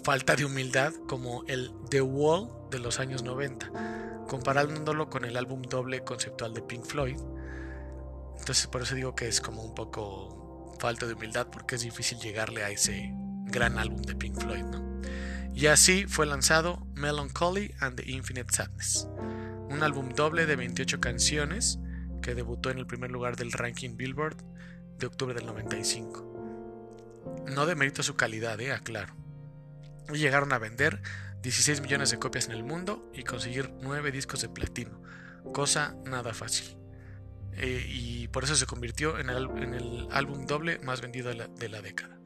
falta 0.04 0.36
de 0.36 0.46
humildad, 0.46 0.94
como 1.08 1.44
el 1.48 1.72
The 1.90 2.02
Wall 2.02 2.50
de 2.70 2.80
los 2.80 3.00
años 3.00 3.24
90, 3.24 4.26
comparándolo 4.28 5.10
con 5.10 5.26
el 5.26 5.38
álbum 5.38 5.62
doble 5.62 6.04
conceptual 6.04 6.54
de 6.54 6.62
Pink 6.62 6.86
Floyd. 6.86 7.18
Entonces 8.40 8.68
por 8.68 8.82
eso 8.82 8.96
digo 8.96 9.16
que 9.16 9.28
es 9.28 9.42
como 9.42 9.64
un 9.64 9.74
poco 9.74 10.76
falta 10.80 11.08
de 11.08 11.14
humildad, 11.14 11.48
porque 11.52 11.76
es 11.76 11.82
difícil 11.82 12.20
llegarle 12.20 12.64
a 12.64 12.70
ese 12.70 13.14
gran 13.48 13.78
álbum 13.78 14.02
de 14.02 14.16
Pink 14.16 14.40
Floyd. 14.40 14.66
Y 15.54 15.68
así 15.68 16.06
fue 16.06 16.28
lanzado 16.28 16.86
Melancholy 16.94 17.74
and 17.80 18.00
the 18.00 18.12
Infinite 18.12 18.54
Sadness, 18.54 19.08
un 19.70 19.82
álbum 19.82 20.10
doble 20.10 20.46
de 20.46 20.56
28 20.56 21.00
canciones 21.00 21.80
que 22.22 22.36
debutó 22.36 22.70
en 22.70 22.78
el 22.78 22.86
primer 22.86 23.10
lugar 23.10 23.38
del 23.38 23.52
ranking 23.52 23.98
Billboard 23.98 24.38
de 25.00 25.08
octubre 25.08 25.34
del 25.34 25.46
95. 25.46 26.28
No 27.48 27.66
demerito 27.66 28.04
su 28.04 28.16
calidad, 28.16 28.60
eh, 28.62 28.72
aclaro. 28.72 29.16
Y 30.14 30.18
llegaron 30.18 30.54
a 30.54 30.60
vender 30.60 31.02
16 31.42 31.82
millones 31.82 32.12
de 32.12 32.20
copias 32.20 32.48
en 32.48 32.54
el 32.54 32.64
mundo 32.64 33.10
y 33.14 33.24
conseguir 33.24 33.72
9 33.82 34.12
discos 34.12 34.42
de 34.42 34.50
platino, 34.50 35.02
cosa 35.54 35.96
nada 36.06 36.34
fácil. 36.34 36.78
Eh, 37.54 37.84
y 37.88 38.28
por 38.28 38.44
eso 38.44 38.56
se 38.56 38.68
convirtió 38.68 39.18
en 39.18 39.30
el, 39.30 40.08
álbum 40.12 40.46
doble 40.46 40.80
más 40.80 41.02
vendido 41.02 41.30
de 41.30 41.70
la 41.70 41.82
década. 41.82 42.18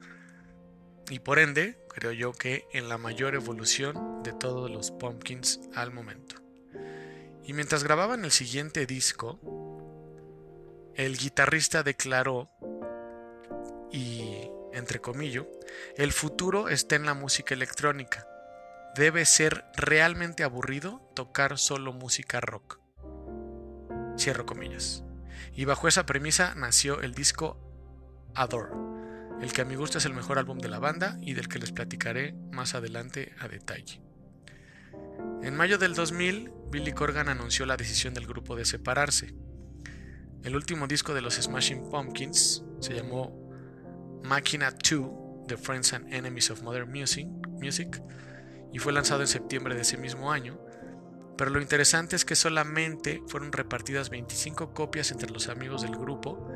Y 1.09 1.19
por 1.19 1.39
ende, 1.39 1.77
creo 1.89 2.11
yo 2.11 2.31
que 2.31 2.67
en 2.71 2.89
la 2.89 2.97
mayor 2.97 3.35
evolución 3.35 4.23
de 4.23 4.33
todos 4.33 4.69
los 4.69 4.91
Pumpkins 4.91 5.59
al 5.75 5.91
momento. 5.91 6.35
Y 7.43 7.53
mientras 7.53 7.83
grababan 7.83 8.23
el 8.23 8.31
siguiente 8.31 8.85
disco, 8.85 9.39
el 10.95 11.17
guitarrista 11.17 11.83
declaró, 11.83 12.49
y 13.91 14.49
entre 14.73 15.01
comillas, 15.01 15.45
el 15.97 16.11
futuro 16.13 16.69
está 16.69 16.95
en 16.95 17.05
la 17.05 17.13
música 17.13 17.53
electrónica. 17.53 18.27
Debe 18.95 19.25
ser 19.25 19.65
realmente 19.75 20.43
aburrido 20.43 21.01
tocar 21.13 21.57
solo 21.57 21.93
música 21.93 22.39
rock. 22.39 22.79
Cierro 24.17 24.45
comillas. 24.45 25.03
Y 25.53 25.65
bajo 25.65 25.87
esa 25.87 26.05
premisa 26.05 26.55
nació 26.55 27.01
el 27.01 27.13
disco 27.13 27.57
Adore, 28.35 28.71
el 29.41 29.53
que 29.53 29.61
a 29.61 29.65
mi 29.65 29.75
gusto 29.75 29.97
es 29.97 30.05
el 30.05 30.13
mejor 30.13 30.37
álbum 30.37 30.59
de 30.59 30.69
la 30.69 30.79
banda 30.79 31.17
y 31.21 31.33
del 31.33 31.47
que 31.47 31.59
les 31.59 31.71
platicaré 31.71 32.33
más 32.51 32.75
adelante 32.75 33.33
a 33.39 33.47
detalle. 33.47 34.01
En 35.41 35.55
mayo 35.55 35.77
del 35.77 35.95
2000, 35.95 36.51
Billy 36.69 36.91
Corgan 36.93 37.27
anunció 37.27 37.65
la 37.65 37.75
decisión 37.75 38.13
del 38.13 38.27
grupo 38.27 38.55
de 38.55 38.65
separarse. 38.65 39.33
El 40.43 40.55
último 40.55 40.87
disco 40.87 41.13
de 41.13 41.21
los 41.21 41.35
Smashing 41.35 41.89
Pumpkins 41.89 42.63
se 42.79 42.93
llamó 42.93 43.49
Machina 44.23 44.71
2, 44.71 45.47
The 45.47 45.57
Friends 45.57 45.93
and 45.93 46.13
Enemies 46.13 46.51
of 46.51 46.61
Modern 46.61 46.91
Music, 46.91 48.01
y 48.71 48.77
fue 48.77 48.93
lanzado 48.93 49.21
en 49.21 49.27
septiembre 49.27 49.75
de 49.75 49.81
ese 49.81 49.97
mismo 49.97 50.31
año, 50.31 50.59
pero 51.37 51.49
lo 51.49 51.59
interesante 51.59 52.15
es 52.15 52.25
que 52.25 52.35
solamente 52.35 53.23
fueron 53.27 53.51
repartidas 53.51 54.11
25 54.11 54.73
copias 54.73 55.11
entre 55.11 55.31
los 55.31 55.49
amigos 55.49 55.81
del 55.81 55.95
grupo 55.95 56.47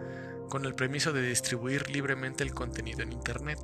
con 0.50 0.66
el 0.66 0.75
permiso 0.75 1.14
de 1.14 1.22
distribuir 1.22 1.90
libremente 1.90 2.44
el 2.44 2.54
contenido 2.54 3.02
en 3.02 3.14
Internet. 3.14 3.60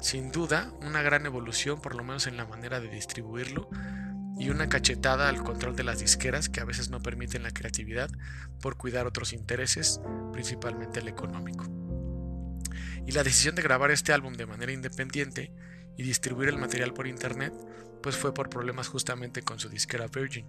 Sin 0.00 0.30
duda, 0.30 0.72
una 0.80 1.02
gran 1.02 1.26
evolución, 1.26 1.80
por 1.80 1.94
lo 1.94 2.04
menos 2.04 2.26
en 2.26 2.36
la 2.36 2.46
manera 2.46 2.80
de 2.80 2.88
distribuirlo, 2.88 3.68
y 4.38 4.50
una 4.50 4.68
cachetada 4.68 5.28
al 5.28 5.42
control 5.42 5.74
de 5.74 5.82
las 5.82 5.98
disqueras 5.98 6.48
que 6.48 6.60
a 6.60 6.64
veces 6.64 6.90
no 6.90 7.00
permiten 7.00 7.42
la 7.42 7.50
creatividad 7.50 8.08
por 8.60 8.76
cuidar 8.76 9.06
otros 9.06 9.32
intereses, 9.32 10.00
principalmente 10.32 11.00
el 11.00 11.08
económico. 11.08 11.66
Y 13.04 13.12
la 13.12 13.24
decisión 13.24 13.56
de 13.56 13.62
grabar 13.62 13.90
este 13.90 14.12
álbum 14.12 14.34
de 14.34 14.46
manera 14.46 14.70
independiente 14.70 15.52
y 15.96 16.04
distribuir 16.04 16.50
el 16.50 16.58
material 16.58 16.94
por 16.94 17.08
internet, 17.08 17.52
pues 18.02 18.16
fue 18.16 18.32
por 18.32 18.48
problemas 18.48 18.86
justamente 18.86 19.42
con 19.42 19.58
su 19.58 19.68
disquera 19.68 20.06
Virgin. 20.06 20.46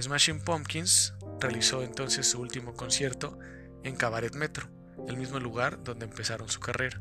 Smashing 0.00 0.40
Pumpkins 0.40 1.12
realizó 1.40 1.82
entonces 1.82 2.26
su 2.26 2.40
último 2.40 2.72
concierto 2.72 3.38
en 3.84 3.96
Cabaret 3.96 4.34
Metro, 4.34 4.68
el 5.06 5.16
mismo 5.16 5.38
lugar 5.38 5.84
donde 5.84 6.06
empezaron 6.06 6.48
su 6.48 6.60
carrera, 6.60 7.00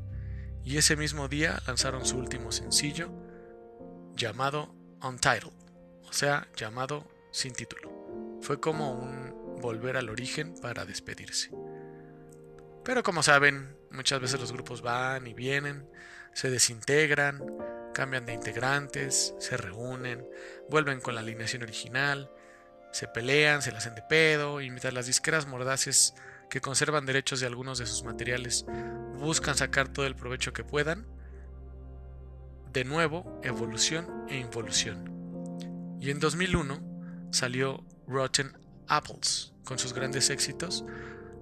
y 0.63 0.78
ese 0.78 0.96
mismo 0.96 1.28
día 1.28 1.62
lanzaron 1.66 2.06
su 2.06 2.18
último 2.18 2.52
sencillo 2.52 3.12
llamado 4.16 4.75
Untitled 5.02 5.63
o 6.13 6.16
sea, 6.16 6.48
llamado 6.56 7.08
sin 7.32 7.54
título. 7.54 7.92
Fue 8.42 8.60
como 8.60 8.92
un 8.92 9.60
volver 9.60 9.98
al 9.98 10.12
origen 10.12 10.54
para 10.62 10.86
despedirse. 10.86 11.50
Pero 12.84 13.02
como 13.02 13.24
saben, 13.24 13.75
muchas 13.90 14.20
veces 14.20 14.40
los 14.40 14.52
grupos 14.52 14.84
van 14.84 15.25
y 15.25 15.34
vienen, 15.34 15.90
se 16.36 16.52
desintegran, 16.52 17.42
cambian 17.96 18.28
de 18.28 18.34
integrantes, 18.34 19.34
se 19.40 19.58
reúnen, 19.58 20.24
vuelven 20.70 21.02
con 21.02 21.16
la 21.16 21.22
alineación 21.22 21.63
original, 21.63 22.30
se 22.92 23.08
pelean, 23.08 23.63
se 23.63 23.72
la 23.72 23.80
hacen 23.80 23.96
de 23.96 24.04
pedo, 24.04 24.62
y 24.62 24.70
mientras 24.70 24.94
las 24.94 25.08
disqueras 25.08 25.48
mordaces 25.48 26.13
que 26.54 26.62
conservan 26.62 27.08
derechos 27.08 27.40
de 27.40 27.48
algunos 27.48 27.80
de 27.80 27.88
sus 27.88 28.04
materiales 28.04 28.68
buscan 29.18 29.58
sacar 29.58 29.88
todo 29.88 30.06
el 30.06 30.16
provecho 30.16 30.54
que 30.54 30.64
puedan, 30.64 31.08
de 32.72 32.84
nuevo, 32.84 33.42
evolución 33.44 34.06
e 34.30 34.38
involución. 34.38 35.98
Y 36.00 36.12
en 36.12 36.20
2001 36.20 37.28
salió 37.32 37.84
Rotten 38.06 38.56
Apples 38.88 39.56
con 39.64 39.80
sus 39.80 39.94
grandes 39.94 40.30
éxitos, 40.30 40.86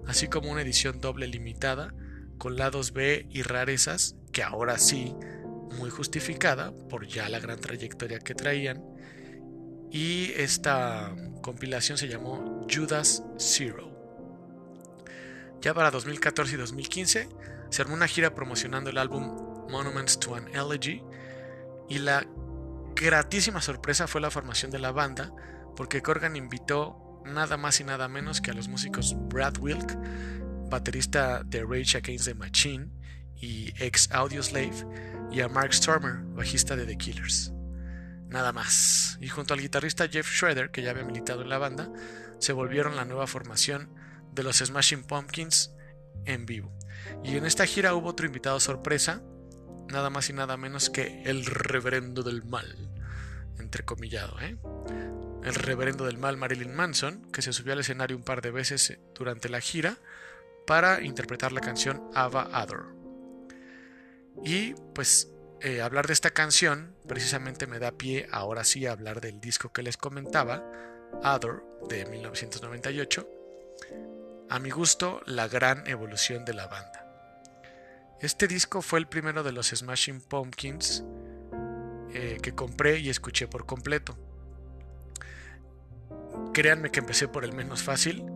así 0.06 0.28
como 0.28 0.50
una 0.50 0.62
edición 0.62 0.98
doble 0.98 1.26
limitada 1.26 1.92
con 2.38 2.56
lados 2.56 2.94
B 2.94 3.26
y 3.28 3.42
rarezas 3.42 4.16
que 4.32 4.42
ahora 4.42 4.78
sí, 4.78 5.14
muy 5.76 5.90
justificada 5.90 6.72
por 6.88 7.06
ya 7.06 7.28
la 7.28 7.38
gran 7.38 7.60
trayectoria 7.60 8.18
que 8.18 8.34
traían. 8.34 8.82
Y 9.90 10.32
esta 10.38 11.14
compilación 11.42 11.98
se 11.98 12.08
llamó 12.08 12.66
Judas 12.66 13.22
Zero. 13.36 13.91
Ya 15.62 15.72
para 15.74 15.92
2014 15.92 16.54
y 16.54 16.58
2015 16.58 17.28
se 17.70 17.82
armó 17.82 17.94
una 17.94 18.08
gira 18.08 18.34
promocionando 18.34 18.90
el 18.90 18.98
álbum 18.98 19.68
Monuments 19.70 20.18
to 20.18 20.34
an 20.34 20.48
Elegy 20.54 21.02
y 21.88 21.98
la 21.98 22.26
gratísima 22.96 23.62
sorpresa 23.62 24.08
fue 24.08 24.20
la 24.20 24.30
formación 24.30 24.72
de 24.72 24.80
la 24.80 24.90
banda, 24.90 25.32
porque 25.76 26.02
Corgan 26.02 26.34
invitó 26.34 27.22
nada 27.24 27.56
más 27.56 27.78
y 27.78 27.84
nada 27.84 28.08
menos 28.08 28.40
que 28.40 28.50
a 28.50 28.54
los 28.54 28.66
músicos 28.66 29.14
Brad 29.28 29.58
Wilk, 29.58 29.96
baterista 30.68 31.44
de 31.44 31.62
Rage 31.62 31.96
Against 31.96 32.26
the 32.26 32.34
Machine 32.34 32.88
y 33.36 33.72
ex 33.82 34.10
Audioslave, 34.10 34.84
y 35.30 35.42
a 35.42 35.48
Mark 35.48 35.74
Stormer, 35.74 36.24
bajista 36.34 36.74
de 36.74 36.86
The 36.86 36.96
Killers. 36.96 37.52
Nada 38.28 38.52
más. 38.52 39.16
Y 39.20 39.28
junto 39.28 39.54
al 39.54 39.60
guitarrista 39.60 40.08
Jeff 40.08 40.28
Shredder, 40.28 40.70
que 40.70 40.82
ya 40.82 40.90
había 40.90 41.04
militado 41.04 41.42
en 41.42 41.48
la 41.50 41.58
banda, 41.58 41.88
se 42.38 42.52
volvieron 42.52 42.96
la 42.96 43.04
nueva 43.04 43.26
formación 43.26 43.90
de 44.32 44.42
los 44.42 44.58
Smashing 44.58 45.04
Pumpkins 45.04 45.72
en 46.24 46.46
vivo. 46.46 46.72
Y 47.22 47.36
en 47.36 47.46
esta 47.46 47.66
gira 47.66 47.94
hubo 47.94 48.08
otro 48.08 48.26
invitado 48.26 48.58
sorpresa, 48.60 49.22
nada 49.88 50.10
más 50.10 50.28
y 50.30 50.32
nada 50.32 50.56
menos 50.56 50.90
que 50.90 51.22
el 51.24 51.44
reverendo 51.44 52.22
del 52.22 52.44
mal 52.44 52.90
entrecomillado, 53.58 54.38
¿eh? 54.40 54.56
el 55.44 55.54
reverendo 55.54 56.06
del 56.06 56.18
mal 56.18 56.36
Marilyn 56.36 56.74
Manson, 56.74 57.30
que 57.32 57.42
se 57.42 57.52
subió 57.52 57.72
al 57.72 57.80
escenario 57.80 58.16
un 58.16 58.22
par 58.22 58.42
de 58.42 58.50
veces 58.50 58.98
durante 59.14 59.48
la 59.48 59.60
gira 59.60 59.98
para 60.66 61.02
interpretar 61.02 61.52
la 61.52 61.60
canción 61.60 62.10
Ava 62.14 62.48
Ador. 62.52 62.94
Y 64.44 64.74
pues 64.94 65.30
eh, 65.60 65.80
hablar 65.80 66.06
de 66.06 66.12
esta 66.12 66.30
canción 66.30 66.96
precisamente 67.06 67.66
me 67.66 67.78
da 67.78 67.92
pie 67.92 68.28
ahora 68.30 68.64
sí 68.64 68.86
a 68.86 68.92
hablar 68.92 69.20
del 69.20 69.40
disco 69.40 69.72
que 69.72 69.82
les 69.82 69.96
comentaba, 69.96 70.64
Ador, 71.22 71.64
de 71.88 72.06
1998. 72.06 73.28
A 74.52 74.58
mi 74.58 74.68
gusto, 74.68 75.22
la 75.24 75.48
gran 75.48 75.86
evolución 75.86 76.44
de 76.44 76.52
la 76.52 76.66
banda. 76.66 77.06
Este 78.20 78.46
disco 78.46 78.82
fue 78.82 78.98
el 78.98 79.08
primero 79.08 79.42
de 79.42 79.50
los 79.50 79.68
Smashing 79.68 80.20
Pumpkins 80.20 81.02
eh, 82.12 82.36
que 82.42 82.54
compré 82.54 82.98
y 82.98 83.08
escuché 83.08 83.48
por 83.48 83.64
completo. 83.64 84.18
Créanme 86.52 86.90
que 86.90 87.00
empecé 87.00 87.28
por 87.28 87.44
el 87.44 87.54
menos 87.54 87.82
fácil, 87.82 88.26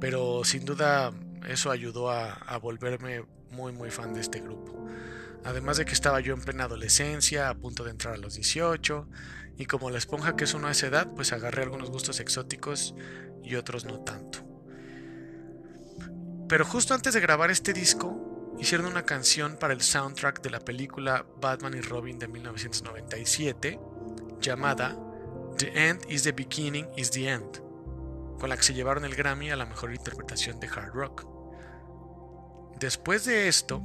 pero 0.00 0.44
sin 0.44 0.64
duda 0.64 1.12
eso 1.46 1.70
ayudó 1.70 2.10
a, 2.10 2.56
volverme 2.56 3.26
muy 3.50 3.72
muy 3.72 3.90
fan 3.90 4.14
de 4.14 4.22
este 4.22 4.40
grupo. 4.40 4.82
Además 5.44 5.76
de 5.76 5.84
que 5.84 5.92
estaba 5.92 6.20
yo 6.20 6.32
en 6.32 6.40
plena 6.40 6.64
adolescencia, 6.64 7.50
a 7.50 7.54
punto 7.54 7.84
de 7.84 7.90
entrar 7.90 8.14
a 8.14 8.16
los 8.16 8.36
18, 8.36 9.06
y 9.58 9.66
como 9.66 9.90
la 9.90 9.98
esponja 9.98 10.36
que 10.36 10.44
es 10.44 10.54
uno 10.54 10.68
a 10.68 10.70
esa 10.70 10.86
edad, 10.86 11.12
pues 11.14 11.34
agarré 11.34 11.64
algunos 11.64 11.90
gustos 11.90 12.18
exóticos 12.18 12.94
y 13.44 13.56
otros 13.56 13.84
no 13.84 14.00
tanto. 14.00 14.45
Pero 16.48 16.64
justo 16.64 16.94
antes 16.94 17.14
de 17.14 17.20
grabar 17.20 17.50
este 17.50 17.72
disco, 17.72 18.54
hicieron 18.58 18.86
una 18.86 19.04
canción 19.04 19.56
para 19.56 19.74
el 19.74 19.80
soundtrack 19.80 20.42
de 20.42 20.50
la 20.50 20.60
película 20.60 21.26
Batman 21.40 21.74
y 21.74 21.80
Robin 21.80 22.18
de 22.18 22.28
1997, 22.28 23.80
llamada 24.40 24.96
The 25.58 25.88
End 25.88 26.04
is 26.08 26.22
the 26.22 26.32
Beginning 26.32 26.86
is 26.96 27.10
the 27.10 27.28
End, 27.28 27.62
con 28.38 28.48
la 28.48 28.56
que 28.56 28.62
se 28.62 28.74
llevaron 28.74 29.04
el 29.04 29.16
Grammy 29.16 29.50
a 29.50 29.56
la 29.56 29.66
mejor 29.66 29.92
interpretación 29.92 30.60
de 30.60 30.68
hard 30.68 30.92
rock. 30.92 31.26
Después 32.78 33.24
de 33.24 33.48
esto, 33.48 33.82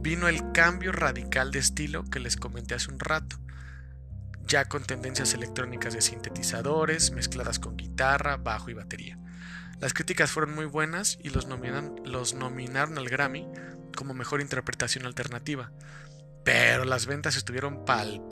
vino 0.00 0.28
el 0.28 0.52
cambio 0.52 0.92
radical 0.92 1.50
de 1.50 1.58
estilo 1.58 2.04
que 2.04 2.20
les 2.20 2.36
comenté 2.36 2.76
hace 2.76 2.92
un 2.92 3.00
rato, 3.00 3.36
ya 4.46 4.66
con 4.66 4.84
tendencias 4.84 5.34
electrónicas 5.34 5.92
de 5.92 6.02
sintetizadores 6.02 7.10
mezcladas 7.10 7.58
con 7.58 7.76
guitarra, 7.76 8.36
bajo 8.36 8.70
y 8.70 8.74
batería. 8.74 9.18
Las 9.80 9.94
críticas 9.94 10.30
fueron 10.30 10.54
muy 10.54 10.66
buenas 10.66 11.18
y 11.22 11.30
los, 11.30 11.46
los 12.04 12.34
nominaron 12.34 12.98
al 12.98 13.08
Grammy 13.08 13.46
como 13.96 14.12
mejor 14.12 14.40
interpretación 14.40 15.06
alternativa, 15.06 15.70
pero 16.44 16.84
las 16.84 17.06
ventas 17.06 17.36
estuvieron 17.36 17.84
pal. 17.84 18.22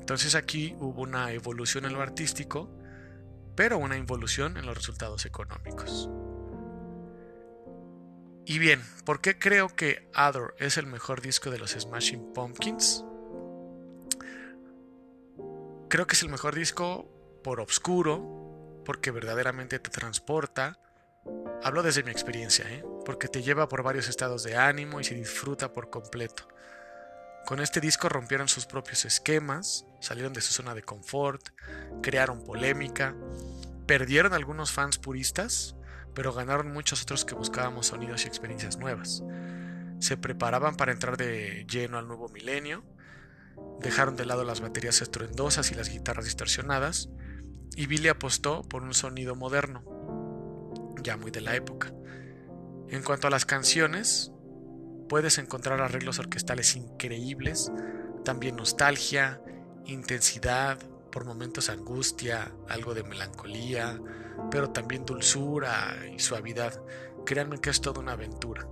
Entonces 0.00 0.34
aquí 0.34 0.74
hubo 0.80 1.02
una 1.02 1.32
evolución 1.32 1.84
en 1.84 1.92
lo 1.92 2.00
artístico, 2.00 2.70
pero 3.54 3.78
una 3.78 3.96
involución 3.96 4.56
en 4.56 4.66
los 4.66 4.76
resultados 4.76 5.26
económicos. 5.26 6.08
Y 8.46 8.58
bien, 8.58 8.82
¿por 9.04 9.20
qué 9.20 9.38
creo 9.38 9.68
que 9.68 10.08
Other 10.16 10.54
es 10.58 10.78
el 10.78 10.86
mejor 10.86 11.20
disco 11.20 11.50
de 11.50 11.58
los 11.58 11.72
Smashing 11.72 12.32
Pumpkins? 12.32 13.04
Creo 15.88 16.06
que 16.06 16.14
es 16.14 16.22
el 16.22 16.30
mejor 16.30 16.54
disco 16.54 17.10
por 17.44 17.60
obscuro, 17.60 18.47
porque 18.88 19.10
verdaderamente 19.10 19.78
te 19.78 19.90
transporta. 19.90 20.78
Hablo 21.62 21.82
desde 21.82 22.02
mi 22.02 22.10
experiencia, 22.10 22.64
¿eh? 22.70 22.82
porque 23.04 23.28
te 23.28 23.42
lleva 23.42 23.68
por 23.68 23.82
varios 23.82 24.08
estados 24.08 24.44
de 24.44 24.56
ánimo 24.56 24.98
y 24.98 25.04
se 25.04 25.14
disfruta 25.14 25.74
por 25.74 25.90
completo. 25.90 26.48
Con 27.44 27.60
este 27.60 27.82
disco 27.82 28.08
rompieron 28.08 28.48
sus 28.48 28.64
propios 28.64 29.04
esquemas, 29.04 29.84
salieron 30.00 30.32
de 30.32 30.40
su 30.40 30.54
zona 30.54 30.74
de 30.74 30.84
confort, 30.84 31.50
crearon 32.00 32.42
polémica, 32.42 33.14
perdieron 33.84 34.32
algunos 34.32 34.72
fans 34.72 34.96
puristas, 34.96 35.76
pero 36.14 36.32
ganaron 36.32 36.72
muchos 36.72 37.02
otros 37.02 37.26
que 37.26 37.34
buscábamos 37.34 37.88
sonidos 37.88 38.24
y 38.24 38.28
experiencias 38.28 38.78
nuevas. 38.78 39.22
Se 39.98 40.16
preparaban 40.16 40.76
para 40.76 40.92
entrar 40.92 41.18
de 41.18 41.66
lleno 41.68 41.98
al 41.98 42.08
nuevo 42.08 42.30
milenio, 42.30 42.86
dejaron 43.80 44.16
de 44.16 44.24
lado 44.24 44.44
las 44.44 44.62
baterías 44.62 45.02
estruendosas 45.02 45.72
y 45.72 45.74
las 45.74 45.90
guitarras 45.90 46.24
distorsionadas, 46.24 47.10
y 47.76 47.86
Billy 47.86 48.08
apostó 48.08 48.62
por 48.62 48.82
un 48.82 48.94
sonido 48.94 49.34
moderno, 49.34 49.82
ya 51.02 51.16
muy 51.16 51.30
de 51.30 51.40
la 51.40 51.54
época. 51.54 51.92
En 52.88 53.02
cuanto 53.02 53.26
a 53.26 53.30
las 53.30 53.44
canciones, 53.44 54.32
puedes 55.08 55.38
encontrar 55.38 55.80
arreglos 55.80 56.18
orquestales 56.18 56.76
increíbles, 56.76 57.72
también 58.24 58.56
nostalgia, 58.56 59.40
intensidad, 59.86 60.78
por 61.10 61.24
momentos 61.24 61.68
angustia, 61.68 62.52
algo 62.68 62.94
de 62.94 63.02
melancolía, 63.02 64.00
pero 64.50 64.70
también 64.70 65.04
dulzura 65.04 65.96
y 66.14 66.18
suavidad. 66.18 66.80
Créanme 67.24 67.60
que 67.60 67.70
es 67.70 67.80
toda 67.80 68.00
una 68.00 68.12
aventura. 68.12 68.66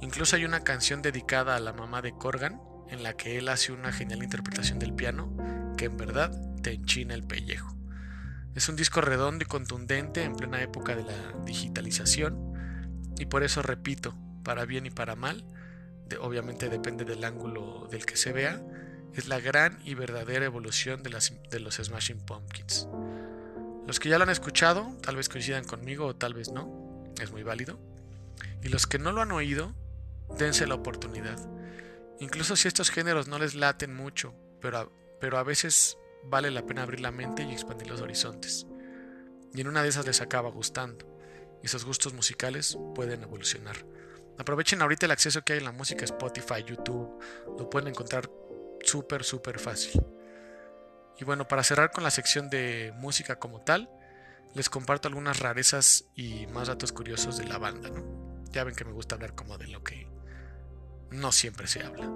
Incluso 0.00 0.36
hay 0.36 0.44
una 0.44 0.60
canción 0.60 1.02
dedicada 1.02 1.56
a 1.56 1.60
la 1.60 1.72
mamá 1.72 2.02
de 2.02 2.12
Corgan, 2.12 2.60
en 2.88 3.02
la 3.02 3.14
que 3.14 3.38
él 3.38 3.48
hace 3.48 3.72
una 3.72 3.92
genial 3.92 4.22
interpretación 4.22 4.78
del 4.78 4.94
piano 4.94 5.34
que 5.76 5.86
en 5.86 5.96
verdad 5.96 6.30
te 6.62 6.72
enchina 6.72 7.14
el 7.14 7.24
pellejo. 7.24 7.75
Es 8.56 8.70
un 8.70 8.76
disco 8.76 9.02
redondo 9.02 9.44
y 9.44 9.46
contundente 9.46 10.22
en 10.24 10.34
plena 10.34 10.62
época 10.62 10.96
de 10.96 11.04
la 11.04 11.34
digitalización 11.44 12.54
y 13.18 13.26
por 13.26 13.42
eso 13.42 13.60
repito, 13.60 14.14
para 14.42 14.64
bien 14.64 14.86
y 14.86 14.90
para 14.90 15.14
mal, 15.14 15.44
obviamente 16.20 16.70
depende 16.70 17.04
del 17.04 17.22
ángulo 17.24 17.86
del 17.90 18.06
que 18.06 18.16
se 18.16 18.32
vea, 18.32 18.62
es 19.14 19.28
la 19.28 19.40
gran 19.40 19.78
y 19.84 19.94
verdadera 19.94 20.46
evolución 20.46 21.02
de, 21.02 21.10
de 21.50 21.60
los 21.60 21.74
Smashing 21.74 22.20
Pumpkins. 22.24 22.88
Los 23.86 24.00
que 24.00 24.08
ya 24.08 24.16
lo 24.16 24.24
han 24.24 24.30
escuchado, 24.30 24.96
tal 25.02 25.16
vez 25.16 25.28
coincidan 25.28 25.64
conmigo 25.64 26.06
o 26.06 26.16
tal 26.16 26.32
vez 26.32 26.50
no, 26.50 27.04
es 27.20 27.30
muy 27.30 27.42
válido. 27.42 27.78
Y 28.62 28.68
los 28.68 28.86
que 28.86 28.98
no 28.98 29.12
lo 29.12 29.20
han 29.20 29.32
oído, 29.32 29.74
dense 30.38 30.66
la 30.66 30.76
oportunidad. 30.76 31.38
Incluso 32.20 32.56
si 32.56 32.68
estos 32.68 32.90
géneros 32.90 33.28
no 33.28 33.38
les 33.38 33.54
laten 33.54 33.94
mucho, 33.94 34.34
pero 34.62 34.90
pero 35.20 35.38
a 35.38 35.42
veces 35.42 35.98
vale 36.28 36.50
la 36.50 36.66
pena 36.66 36.82
abrir 36.82 37.00
la 37.00 37.10
mente 37.10 37.42
y 37.42 37.52
expandir 37.52 37.88
los 37.88 38.00
horizontes. 38.00 38.66
Y 39.54 39.60
en 39.60 39.68
una 39.68 39.82
de 39.82 39.88
esas 39.88 40.06
les 40.06 40.20
acaba 40.20 40.50
gustando. 40.50 41.06
Y 41.62 41.66
esos 41.66 41.84
gustos 41.84 42.12
musicales 42.12 42.78
pueden 42.94 43.22
evolucionar. 43.22 43.76
Aprovechen 44.38 44.82
ahorita 44.82 45.06
el 45.06 45.12
acceso 45.12 45.42
que 45.42 45.54
hay 45.54 45.58
en 45.60 45.64
la 45.64 45.72
música 45.72 46.04
Spotify, 46.04 46.62
YouTube. 46.66 47.18
Lo 47.58 47.70
pueden 47.70 47.88
encontrar 47.88 48.30
súper, 48.82 49.24
súper 49.24 49.58
fácil. 49.58 50.02
Y 51.18 51.24
bueno, 51.24 51.48
para 51.48 51.62
cerrar 51.62 51.90
con 51.90 52.04
la 52.04 52.10
sección 52.10 52.50
de 52.50 52.92
música 52.96 53.38
como 53.38 53.62
tal, 53.62 53.88
les 54.54 54.68
comparto 54.68 55.08
algunas 55.08 55.40
rarezas 55.40 56.04
y 56.14 56.46
más 56.48 56.68
datos 56.68 56.92
curiosos 56.92 57.38
de 57.38 57.44
la 57.44 57.58
banda. 57.58 57.90
Ya 58.52 58.64
ven 58.64 58.74
que 58.74 58.84
me 58.84 58.92
gusta 58.92 59.14
hablar 59.14 59.34
como 59.34 59.56
de 59.56 59.68
lo 59.68 59.82
que 59.82 60.06
no 61.10 61.32
siempre 61.32 61.66
se 61.66 61.82
habla. 61.82 62.10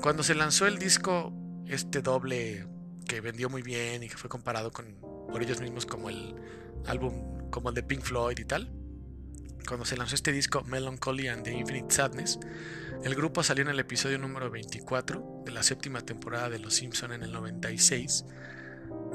Cuando 0.00 0.22
se 0.22 0.36
lanzó 0.36 0.66
el 0.66 0.78
disco, 0.78 1.32
este 1.66 2.02
doble 2.02 2.66
que 3.08 3.20
vendió 3.20 3.50
muy 3.50 3.62
bien 3.62 4.04
y 4.04 4.08
que 4.08 4.16
fue 4.16 4.30
comparado 4.30 4.70
con, 4.70 4.94
por 5.32 5.42
ellos 5.42 5.60
mismos 5.60 5.86
como 5.86 6.10
el 6.10 6.36
álbum, 6.86 7.50
como 7.50 7.70
el 7.70 7.74
de 7.74 7.82
Pink 7.82 8.02
Floyd 8.02 8.38
y 8.38 8.44
tal, 8.44 8.70
cuando 9.66 9.84
se 9.84 9.96
lanzó 9.96 10.14
este 10.14 10.30
disco 10.30 10.62
Melancholy 10.62 11.28
and 11.28 11.42
the 11.42 11.52
Infinite 11.52 11.92
Sadness, 11.92 12.38
el 13.02 13.14
grupo 13.14 13.42
salió 13.42 13.62
en 13.62 13.70
el 13.70 13.80
episodio 13.80 14.18
número 14.18 14.50
24 14.50 15.42
de 15.44 15.52
la 15.52 15.62
séptima 15.62 16.00
temporada 16.00 16.48
de 16.48 16.58
Los 16.58 16.74
Simpson 16.74 17.12
en 17.12 17.22
el 17.22 17.32
96, 17.32 18.24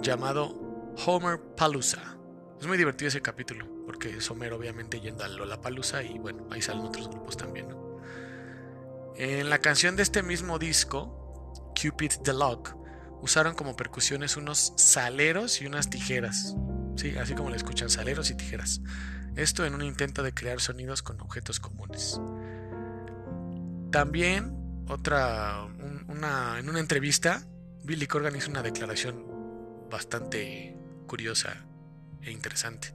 llamado 0.01 0.93
Homer 1.05 1.39
Palooza. 1.55 2.17
Es 2.59 2.67
muy 2.67 2.77
divertido 2.77 3.09
ese 3.09 3.21
capítulo, 3.21 3.67
porque 3.85 4.17
es 4.17 4.29
Homer 4.29 4.53
obviamente 4.53 4.99
yendo 4.99 5.23
a 5.23 5.27
Lollapalooza 5.27 6.03
y 6.03 6.17
bueno, 6.17 6.47
ahí 6.51 6.61
salen 6.61 6.83
otros 6.83 7.09
grupos 7.09 7.35
también. 7.35 7.67
En 9.15 9.49
la 9.49 9.59
canción 9.59 9.95
de 9.95 10.03
este 10.03 10.23
mismo 10.23 10.59
disco, 10.59 11.73
Cupid 11.79 12.11
the 12.23 12.33
Lock, 12.33 12.82
usaron 13.23 13.55
como 13.55 13.77
percusiones 13.77 14.35
unos 14.35 14.73
saleros 14.75 15.61
y 15.61 15.65
unas 15.65 15.89
tijeras. 15.89 16.55
Sí, 16.97 17.15
así 17.17 17.33
como 17.35 17.49
le 17.49 17.55
escuchan, 17.55 17.89
saleros 17.89 18.29
y 18.29 18.35
tijeras. 18.35 18.81
Esto 19.37 19.65
en 19.65 19.73
un 19.75 19.81
intento 19.81 20.23
de 20.23 20.33
crear 20.33 20.59
sonidos 20.59 21.01
con 21.01 21.21
objetos 21.21 21.61
comunes. 21.61 22.19
También, 23.91 24.85
otra, 24.89 25.63
una, 26.09 26.59
en 26.59 26.69
una 26.69 26.81
entrevista, 26.81 27.47
Billy 27.85 28.07
Corgan 28.07 28.35
hizo 28.35 28.51
una 28.51 28.61
declaración 28.61 29.25
bastante 29.89 30.75
curiosa 31.07 31.65
e 32.21 32.29
interesante. 32.29 32.91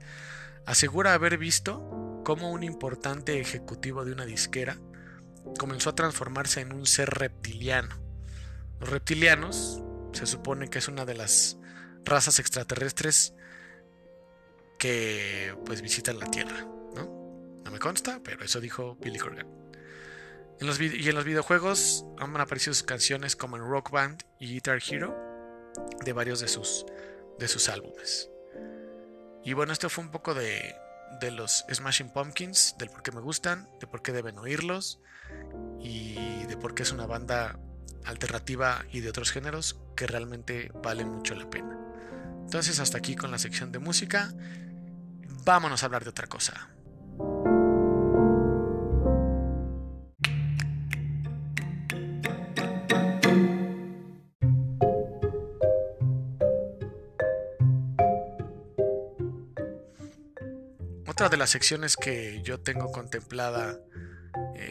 Asegura 0.67 1.15
haber 1.15 1.39
visto 1.39 2.21
cómo 2.23 2.51
un 2.51 2.61
importante 2.61 3.39
ejecutivo 3.39 4.05
de 4.05 4.13
una 4.13 4.25
disquera 4.25 4.77
comenzó 5.57 5.89
a 5.89 5.95
transformarse 5.95 6.61
en 6.61 6.71
un 6.71 6.85
ser 6.85 7.09
reptiliano. 7.09 7.95
Los 8.79 8.89
reptilianos 8.89 9.81
se 10.13 10.25
supone 10.25 10.69
que 10.69 10.79
es 10.79 10.87
una 10.87 11.05
de 11.05 11.15
las 11.15 11.57
razas 12.03 12.39
extraterrestres 12.39 13.33
que 14.77 15.55
pues 15.65 15.81
visitan 15.81 16.19
la 16.19 16.27
Tierra, 16.27 16.65
¿no? 16.95 17.59
No 17.63 17.71
me 17.71 17.79
consta, 17.79 18.21
pero 18.23 18.43
eso 18.43 18.59
dijo 18.59 18.95
Billy 18.95 19.19
Corgan 19.19 19.59
y 20.61 21.07
en 21.07 21.15
los 21.15 21.23
videojuegos 21.23 22.05
han 22.17 22.35
aparecido 22.35 22.73
sus 22.73 22.83
canciones 22.83 23.37
como 23.37 23.55
en 23.55 23.63
Rock 23.63 23.91
Band 23.91 24.23
y 24.39 24.47
Guitar 24.47 24.81
Hero 24.85 25.15
de 26.03 26.11
varios 26.11 26.41
de 26.41 26.49
sus, 26.49 26.85
de 27.37 27.47
sus 27.47 27.69
álbumes. 27.69 28.29
Y 29.45 29.53
bueno, 29.53 29.71
esto 29.71 29.89
fue 29.89 30.03
un 30.03 30.11
poco 30.11 30.33
de, 30.33 30.75
de 31.21 31.31
los 31.31 31.63
Smashing 31.71 32.09
Pumpkins, 32.11 32.75
del 32.77 32.89
por 32.89 33.03
qué 33.03 33.13
me 33.13 33.21
gustan, 33.21 33.69
de 33.79 33.87
por 33.87 34.01
qué 34.01 34.11
deben 34.11 34.37
oírlos 34.37 34.99
y 35.79 36.43
de 36.47 36.57
por 36.57 36.75
qué 36.75 36.83
es 36.83 36.91
una 36.91 37.05
banda 37.05 37.57
alternativa 38.05 38.85
y 38.91 39.01
de 39.01 39.09
otros 39.09 39.31
géneros 39.31 39.79
que 39.95 40.07
realmente 40.07 40.71
vale 40.83 41.05
mucho 41.05 41.35
la 41.35 41.49
pena. 41.49 41.77
Entonces 42.41 42.79
hasta 42.79 42.97
aquí 42.97 43.15
con 43.15 43.31
la 43.31 43.37
sección 43.37 43.71
de 43.71 43.79
música. 43.79 44.33
Vámonos 45.45 45.83
a 45.83 45.85
hablar 45.85 46.03
de 46.03 46.09
otra 46.09 46.27
cosa. 46.27 46.69
Otra 61.07 61.29
de 61.29 61.37
las 61.37 61.49
secciones 61.49 61.97
que 61.97 62.41
yo 62.43 62.61
tengo 62.61 62.91
contemplada 62.91 63.77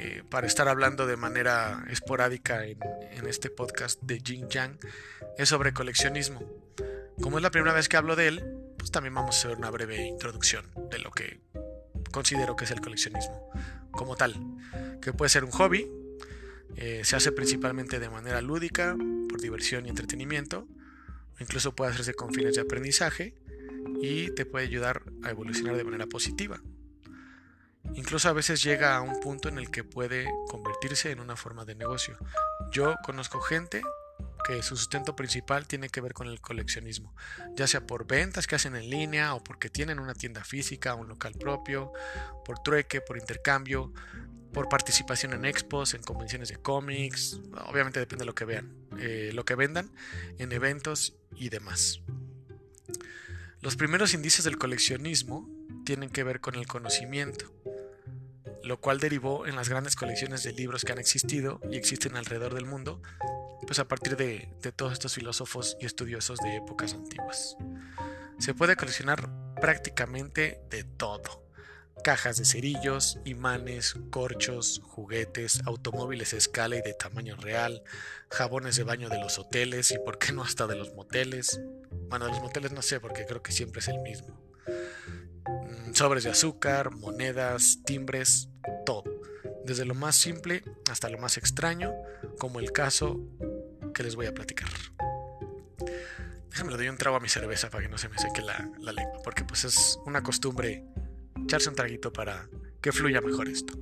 eh, 0.08 0.22
para 0.26 0.46
estar 0.46 0.68
hablando 0.68 1.06
de 1.06 1.18
manera 1.18 1.84
esporádica 1.90 2.64
en, 2.64 2.78
este 3.26 3.50
podcast 3.50 4.00
de 4.02 4.20
Jin 4.20 4.48
Yang 4.48 4.78
es 5.36 5.50
sobre 5.50 5.74
coleccionismo. 5.74 6.40
Como 7.20 7.36
es 7.36 7.42
la 7.42 7.50
primera 7.50 7.74
vez 7.74 7.90
que 7.90 7.98
hablo 7.98 8.16
de 8.16 8.28
él, 8.28 8.44
pues 8.78 8.90
también 8.90 9.12
vamos 9.14 9.36
a 9.36 9.38
hacer 9.38 9.58
una 9.58 9.70
breve 9.70 10.06
introducción 10.06 10.64
de 10.90 10.98
lo 10.98 11.10
que 11.10 11.40
considero 12.10 12.56
que 12.56 12.64
es 12.64 12.70
el 12.70 12.80
coleccionismo 12.80 13.50
como 13.90 14.16
tal, 14.16 14.34
que 15.02 15.12
puede 15.12 15.28
ser 15.28 15.44
un 15.44 15.50
hobby, 15.50 15.90
eh, 16.76 17.02
se 17.04 17.16
hace 17.16 17.30
principalmente 17.30 17.98
de 17.98 18.08
manera 18.08 18.40
lúdica, 18.40 18.96
por 19.28 19.40
diversión 19.40 19.84
y 19.84 19.90
entretenimiento, 19.90 20.66
incluso 21.38 21.74
puede 21.74 21.90
hacerse 21.90 22.14
con 22.14 22.32
fines 22.32 22.54
de 22.54 22.62
aprendizaje 22.62 23.34
y 24.00 24.30
te 24.30 24.46
puede 24.46 24.66
ayudar 24.66 25.02
a 25.22 25.30
evolucionar 25.30 25.76
de 25.76 25.84
manera 25.84 26.06
positiva. 26.06 26.62
Incluso 27.94 28.28
a 28.28 28.32
veces 28.32 28.62
llega 28.62 28.96
a 28.96 29.00
un 29.00 29.20
punto 29.20 29.48
en 29.48 29.58
el 29.58 29.70
que 29.70 29.84
puede 29.84 30.28
convertirse 30.48 31.10
en 31.10 31.20
una 31.20 31.36
forma 31.36 31.64
de 31.64 31.74
negocio. 31.74 32.16
Yo 32.70 32.94
conozco 33.04 33.40
gente 33.40 33.82
que 34.46 34.62
su 34.62 34.76
sustento 34.76 35.16
principal 35.16 35.66
tiene 35.66 35.88
que 35.88 36.00
ver 36.00 36.12
con 36.12 36.28
el 36.28 36.40
coleccionismo, 36.40 37.14
ya 37.54 37.66
sea 37.66 37.86
por 37.86 38.06
ventas 38.06 38.46
que 38.46 38.54
hacen 38.54 38.76
en 38.76 38.88
línea 38.88 39.34
o 39.34 39.42
porque 39.42 39.68
tienen 39.68 39.98
una 39.98 40.14
tienda 40.14 40.44
física, 40.44 40.94
un 40.94 41.08
local 41.08 41.34
propio, 41.38 41.92
por 42.44 42.58
trueque, 42.60 43.00
por 43.00 43.18
intercambio, 43.18 43.92
por 44.52 44.68
participación 44.68 45.34
en 45.34 45.44
expos, 45.44 45.94
en 45.94 46.02
convenciones 46.02 46.48
de 46.48 46.56
cómics, 46.56 47.40
obviamente 47.66 48.00
depende 48.00 48.22
de 48.22 48.26
lo 48.26 48.34
que 48.34 48.44
vean, 48.44 48.74
eh, 48.98 49.30
lo 49.34 49.44
que 49.44 49.54
vendan, 49.54 49.90
en 50.38 50.52
eventos 50.52 51.16
y 51.36 51.48
demás. 51.48 52.00
Los 53.60 53.76
primeros 53.76 54.14
indicios 54.14 54.44
del 54.44 54.56
coleccionismo 54.56 55.48
tienen 55.84 56.10
que 56.10 56.22
ver 56.22 56.40
con 56.40 56.54
el 56.54 56.66
conocimiento, 56.66 57.52
lo 58.64 58.80
cual 58.80 59.00
derivó 59.00 59.46
en 59.46 59.56
las 59.56 59.68
grandes 59.68 59.96
colecciones 59.96 60.42
de 60.42 60.52
libros 60.52 60.84
que 60.84 60.92
han 60.92 60.98
existido 60.98 61.60
y 61.70 61.76
existen 61.76 62.16
alrededor 62.16 62.54
del 62.54 62.64
mundo, 62.64 63.02
pues 63.66 63.78
a 63.78 63.88
partir 63.88 64.16
de, 64.16 64.48
de 64.62 64.72
todos 64.72 64.92
estos 64.92 65.14
filósofos 65.14 65.76
y 65.80 65.86
estudiosos 65.86 66.38
de 66.40 66.56
épocas 66.56 66.94
antiguas. 66.94 67.56
Se 68.38 68.54
puede 68.54 68.76
coleccionar 68.76 69.28
prácticamente 69.60 70.60
de 70.70 70.84
todo 70.84 71.48
cajas 72.02 72.36
de 72.36 72.44
cerillos, 72.44 73.18
imanes, 73.24 73.96
corchos, 74.10 74.80
juguetes, 74.84 75.60
automóviles 75.66 76.32
a 76.32 76.36
escala 76.36 76.76
y 76.76 76.82
de 76.82 76.94
tamaño 76.94 77.36
real, 77.36 77.82
jabones 78.30 78.76
de 78.76 78.84
baño 78.84 79.08
de 79.08 79.18
los 79.18 79.38
hoteles 79.38 79.90
y 79.90 79.98
por 79.98 80.18
qué 80.18 80.32
no 80.32 80.42
hasta 80.42 80.66
de 80.66 80.76
los 80.76 80.94
moteles. 80.94 81.60
Bueno, 82.08 82.26
de 82.26 82.32
los 82.32 82.40
moteles 82.40 82.72
no 82.72 82.82
sé 82.82 83.00
porque 83.00 83.26
creo 83.26 83.42
que 83.42 83.52
siempre 83.52 83.80
es 83.80 83.88
el 83.88 83.98
mismo. 84.00 84.40
Sobres 85.98 86.22
de 86.22 86.30
azúcar, 86.30 86.94
monedas, 86.94 87.80
timbres, 87.84 88.48
todo. 88.86 89.02
Desde 89.64 89.84
lo 89.84 89.96
más 89.96 90.14
simple 90.14 90.62
hasta 90.88 91.08
lo 91.08 91.18
más 91.18 91.36
extraño, 91.38 91.92
como 92.38 92.60
el 92.60 92.70
caso 92.70 93.18
que 93.92 94.04
les 94.04 94.14
voy 94.14 94.26
a 94.26 94.32
platicar. 94.32 94.68
Déjame 96.50 96.70
le 96.70 96.76
doy 96.76 96.88
un 96.88 96.98
trago 96.98 97.16
a 97.16 97.20
mi 97.20 97.28
cerveza 97.28 97.68
para 97.68 97.82
que 97.82 97.88
no 97.88 97.98
se 97.98 98.08
me 98.08 98.16
seque 98.16 98.42
la, 98.42 98.70
la 98.78 98.92
lengua, 98.92 99.18
porque 99.24 99.42
pues 99.42 99.64
es 99.64 99.98
una 100.06 100.22
costumbre 100.22 100.84
echarse 101.42 101.68
un 101.68 101.74
traguito 101.74 102.12
para 102.12 102.48
que 102.80 102.92
fluya 102.92 103.20
mejor 103.20 103.48
esto. 103.48 103.76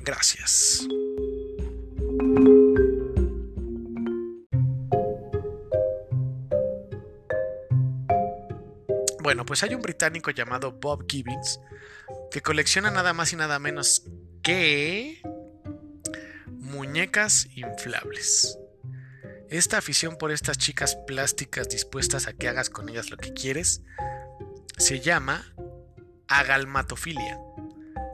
Gracias. 0.00 0.88
Bueno, 9.26 9.44
pues 9.44 9.64
hay 9.64 9.74
un 9.74 9.82
británico 9.82 10.30
llamado 10.30 10.70
Bob 10.70 11.04
Gibbons 11.10 11.58
que 12.30 12.42
colecciona 12.42 12.92
nada 12.92 13.12
más 13.12 13.32
y 13.32 13.36
nada 13.36 13.58
menos 13.58 14.04
que 14.40 15.20
muñecas 16.52 17.48
inflables. 17.56 18.56
Esta 19.48 19.78
afición 19.78 20.16
por 20.16 20.30
estas 20.30 20.58
chicas 20.58 20.96
plásticas 21.08 21.68
dispuestas 21.68 22.28
a 22.28 22.34
que 22.34 22.46
hagas 22.46 22.70
con 22.70 22.88
ellas 22.88 23.10
lo 23.10 23.16
que 23.16 23.32
quieres 23.32 23.82
se 24.76 25.00
llama 25.00 25.52
agalmatofilia, 26.28 27.36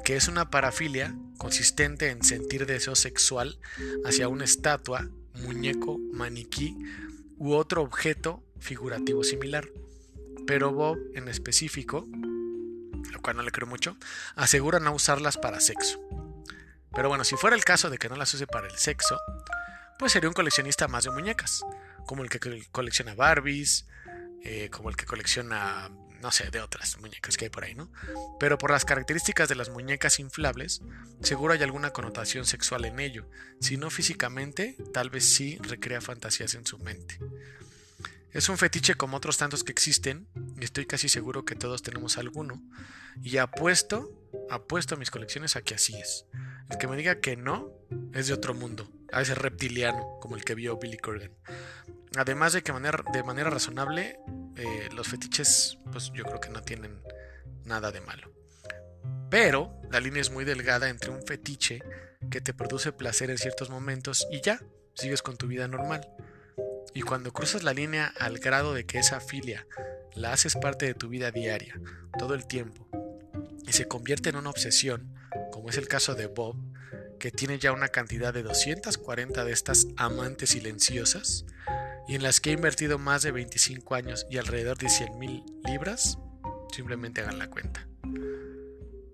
que 0.07 0.17
es 0.17 0.29
una 0.29 0.49
parafilia 0.49 1.15
consistente 1.37 2.09
en 2.09 2.23
sentir 2.23 2.65
deseo 2.65 2.95
sexual 2.95 3.61
hacia 4.07 4.29
una 4.29 4.45
estatua, 4.45 5.11
muñeco, 5.35 5.99
maniquí 6.15 6.75
u 7.37 7.53
otro 7.53 7.83
objeto 7.83 8.43
figurativo 8.61 9.23
similar. 9.25 9.69
Pero 10.47 10.73
Bob 10.73 10.99
en 11.15 11.29
específico, 11.29 12.07
lo 13.11 13.21
cual 13.21 13.37
no 13.37 13.43
le 13.43 13.51
creo 13.51 13.67
mucho, 13.67 13.97
asegura 14.35 14.81
no 14.81 14.93
usarlas 14.93 15.39
para 15.39 15.61
sexo. 15.61 16.01
Pero 16.95 17.09
bueno, 17.09 17.25
si 17.25 17.37
fuera 17.37 17.57
el 17.57 17.65
caso 17.65 17.91
de 17.91 17.99
que 17.99 18.09
no 18.09 18.17
las 18.17 18.33
use 18.35 18.47
para 18.47 18.67
el 18.67 18.77
sexo, 18.77 19.19
pues 19.99 20.13
sería 20.13 20.29
un 20.29 20.35
coleccionista 20.35 20.89
más 20.89 21.05
de 21.05 21.11
muñecas, 21.11 21.65
como 22.07 22.23
el 22.23 22.29
que 22.29 22.67
colecciona 22.71 23.15
Barbies, 23.15 23.87
eh, 24.45 24.69
como 24.71 24.91
el 24.91 24.97
que 24.97 25.07
colecciona, 25.07 25.91
no 26.21 26.33
sé, 26.33 26.51
de 26.51 26.61
otras 26.61 26.99
muñecas 26.99 27.37
que 27.37 27.47
hay 27.47 27.51
por 27.51 27.65
ahí, 27.65 27.75
¿no? 27.75 27.91
Pero 28.41 28.59
por 28.59 28.73
las 28.73 28.85
características 28.85 29.49
de 29.49 29.55
las 29.55 29.71
muñecas 29.71 30.19
inflables, 30.19 30.83
seguro 31.23 31.55
hay 31.55 31.63
alguna 31.63 31.91
connotación 31.91 32.45
sexual 32.45 32.85
en 32.85 32.99
ello, 32.99 33.29
si 33.61 33.77
no 33.77 33.89
físicamente, 33.91 34.77
tal 34.93 35.11
vez 35.11 35.25
sí 35.25 35.59
recrea 35.63 36.01
fantasías 36.01 36.55
en 36.55 36.67
su 36.67 36.79
mente. 36.79 37.19
Es 38.33 38.49
un 38.49 38.57
fetiche 38.57 38.95
como 38.95 39.19
otros 39.19 39.37
tantos 39.37 39.63
que 39.63 39.73
existen, 39.73 40.27
y 40.59 40.65
estoy 40.65 40.87
casi 40.87 41.11
seguro 41.11 41.45
que 41.45 41.55
todos 41.55 41.83
tenemos 41.83 42.17
alguno, 42.17 42.63
y 43.23 43.37
apuesto, 43.37 44.11
apuesto 44.51 44.95
a 44.95 44.99
mis 44.99 45.11
colecciones 45.11 45.55
a 45.57 45.63
que 45.63 45.75
así 45.75 45.95
es. 45.97 46.25
El 46.71 46.79
que 46.79 46.87
me 46.89 46.97
diga 46.97 47.21
que 47.21 47.37
no, 47.37 47.71
es 48.15 48.29
de 48.29 48.33
otro 48.33 48.55
mundo 48.55 48.91
a 49.13 49.21
ese 49.21 49.35
reptiliano 49.35 50.19
como 50.21 50.37
el 50.37 50.45
que 50.45 50.55
vio 50.55 50.79
Billy 50.79 50.97
Corgan. 50.97 51.33
Además 52.17 52.55
de 52.55 52.63
que 52.63 52.73
de 52.73 53.23
manera 53.23 53.51
razonable, 53.51 54.19
eh, 54.57 54.89
los 54.95 55.09
fetiches, 55.09 55.79
pues 55.91 56.11
yo 56.15 56.25
creo 56.25 56.41
que 56.41 56.49
no 56.49 56.63
tienen 56.63 57.03
nada 57.65 57.93
de 57.93 58.01
malo. 58.01 58.33
Pero 59.31 59.79
la 59.91 60.01
línea 60.01 60.23
es 60.23 60.31
muy 60.31 60.45
delgada 60.47 60.89
entre 60.89 61.11
un 61.11 61.23
fetiche 61.23 61.83
que 62.31 62.41
te 62.41 62.55
produce 62.55 62.93
placer 62.93 63.31
en 63.31 63.39
ciertos 63.39 63.69
momentos 63.69 64.27
y 64.31 64.41
ya, 64.41 64.63
sigues 64.95 65.21
con 65.21 65.37
tu 65.37 65.47
vida 65.47 65.69
normal. 65.69 66.09
Y 66.95 67.03
cuando 67.03 67.33
cruzas 67.33 67.63
la 67.63 67.73
línea 67.73 68.13
al 68.19 68.39
grado 68.39 68.75
de 68.75 68.85
que 68.85 68.99
esa 68.99 69.21
filia 69.21 69.67
la 70.15 70.33
haces 70.33 70.57
parte 70.57 70.87
de 70.87 70.95
tu 70.95 71.09
vida 71.09 71.31
diaria, 71.31 71.81
todo 72.19 72.35
el 72.35 72.47
tiempo, 72.47 72.87
y 73.67 73.73
se 73.73 73.89
convierte 73.89 74.29
en 74.29 74.37
una 74.37 74.51
obsesión, 74.51 75.15
como 75.51 75.71
es 75.71 75.79
el 75.79 75.89
caso 75.89 76.15
de 76.15 76.27
Bob, 76.27 76.57
que 77.19 77.31
tiene 77.31 77.59
ya 77.59 77.73
una 77.73 77.89
cantidad 77.89 78.35
de 78.35 78.43
240 78.43 79.45
de 79.45 79.53
estas 79.53 79.87
amantes 79.97 80.51
silenciosas 80.51 81.47
y 82.09 82.17
en 82.17 82.23
las 82.23 82.41
que 82.41 82.51
ha 82.51 82.55
invertido 82.55 82.99
más 82.99 83.23
de 83.23 83.31
25 83.31 83.95
años 83.95 84.27
y 84.29 84.39
alrededor 84.39 84.77
de 84.77 84.89
100 84.89 85.19
mil 85.19 85.45
libras, 85.65 86.19
simplemente 86.73 87.21
hagan 87.21 87.39
la 87.39 87.49
cuenta. 87.49 87.87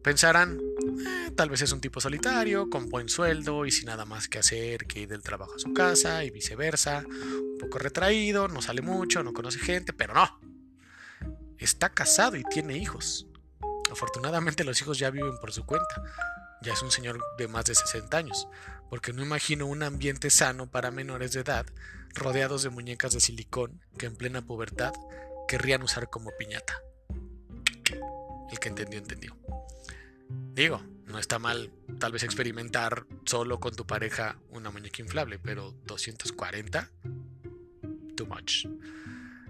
Pensarán, 0.03 0.59
tal 1.37 1.51
vez 1.51 1.63
es 1.63 1.73
un 1.73 1.81
tipo 1.81 2.01
solitario, 2.01 2.69
con 2.71 2.89
buen 2.89 3.09
sueldo 3.09 3.67
y 3.67 3.71
sin 3.71 3.87
nada 3.87 4.05
más 4.05 4.29
que 4.29 4.39
hacer 4.39 4.87
que 4.87 5.01
ir 5.01 5.09
del 5.09 5.23
trabajo 5.23 5.55
a 5.55 5.59
su 5.59 5.73
casa 5.73 6.25
y 6.25 6.31
viceversa, 6.31 7.05
un 7.07 7.59
poco 7.59 7.79
retraído, 7.79 8.49
no 8.49 8.63
sale 8.63 8.83
mucho, 8.83 9.23
no 9.23 9.33
conoce 9.33 9.59
gente, 9.59 9.93
pero 9.93 10.15
no. 10.15 10.41
Está 11.59 11.91
casado 11.91 12.37
y 12.37 12.45
tiene 12.45 12.77
hijos. 12.77 13.27
Afortunadamente 13.91 14.65
los 14.65 14.81
hijos 14.81 14.99
ya 14.99 15.11
viven 15.11 15.39
por 15.41 15.53
su 15.53 15.65
cuenta, 15.65 16.03
ya 16.63 16.73
es 16.73 16.83
un 16.83 16.91
señor 16.91 17.21
de 17.39 17.49
más 17.49 17.65
de 17.65 17.75
60 17.75 18.17
años, 18.17 18.49
porque 18.91 19.13
no 19.13 19.23
imagino 19.23 19.67
un 19.67 19.83
ambiente 19.83 20.31
sano 20.31 20.71
para 20.71 20.91
menores 20.91 21.33
de 21.33 21.41
edad 21.41 21.67
rodeados 22.15 22.63
de 22.63 22.71
muñecas 22.71 23.13
de 23.13 23.21
silicón 23.21 23.81
que 23.97 24.07
en 24.07 24.17
plena 24.17 24.43
pubertad 24.43 24.93
querrían 25.47 25.83
usar 25.83 26.11
como 26.11 26.31
piñata. 26.39 26.83
El 28.51 28.59
que 28.59 28.69
entendió, 28.69 28.99
entendió. 28.99 29.37
Digo, 30.29 30.83
no 31.07 31.19
está 31.19 31.39
mal 31.39 31.73
tal 31.99 32.13
vez 32.13 32.23
experimentar 32.23 33.07
solo 33.25 33.61
con 33.61 33.75
tu 33.75 33.87
pareja 33.87 34.39
una 34.51 34.71
muñeca 34.71 35.03
inflable, 35.03 35.39
pero 35.39 35.73
240, 35.87 36.91
too 38.17 38.27
much. 38.27 38.67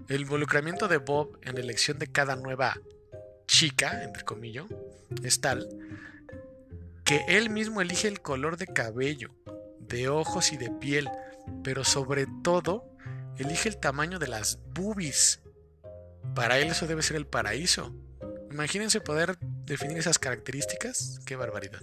El 0.07 0.21
involucramiento 0.21 0.87
de 0.87 0.97
Bob 0.97 1.37
en 1.43 1.55
la 1.55 1.61
elección 1.61 1.99
de 1.99 2.07
cada 2.07 2.35
nueva 2.35 2.79
chica, 3.47 4.03
entre 4.03 4.23
comillas, 4.23 4.65
es 5.23 5.41
tal 5.41 5.67
que 7.09 7.25
él 7.27 7.49
mismo 7.49 7.81
elige 7.81 8.07
el 8.07 8.21
color 8.21 8.57
de 8.57 8.67
cabello, 8.67 9.31
de 9.79 10.09
ojos 10.09 10.53
y 10.53 10.57
de 10.57 10.69
piel, 10.69 11.09
pero 11.63 11.83
sobre 11.83 12.27
todo 12.43 12.85
elige 13.39 13.67
el 13.67 13.77
tamaño 13.77 14.19
de 14.19 14.27
las 14.27 14.59
boobies. 14.75 15.41
Para 16.35 16.59
él 16.59 16.67
eso 16.67 16.85
debe 16.85 17.01
ser 17.01 17.17
el 17.17 17.25
paraíso. 17.25 17.95
Imagínense 18.51 19.01
poder 19.01 19.39
definir 19.69 19.97
esas 19.99 20.19
características. 20.19 21.19
Qué 21.25 21.35
barbaridad. 21.35 21.81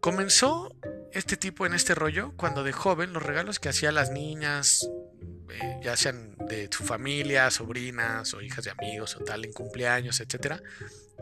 Comenzó 0.00 0.76
este 1.12 1.36
tipo 1.36 1.66
en 1.66 1.74
este 1.74 1.94
rollo 1.94 2.32
cuando 2.36 2.62
de 2.62 2.72
joven 2.72 3.12
los 3.12 3.22
regalos 3.22 3.58
que 3.58 3.70
hacía 3.70 3.88
a 3.88 3.92
las 3.92 4.10
niñas, 4.10 4.88
eh, 5.50 5.80
ya 5.82 5.96
sean 5.96 6.36
de 6.48 6.68
su 6.70 6.84
familia, 6.84 7.50
sobrinas 7.50 8.32
o 8.34 8.42
hijas 8.42 8.64
de 8.64 8.70
amigos 8.70 9.16
o 9.16 9.24
tal, 9.24 9.44
en 9.44 9.52
cumpleaños, 9.52 10.20
etc., 10.20 10.60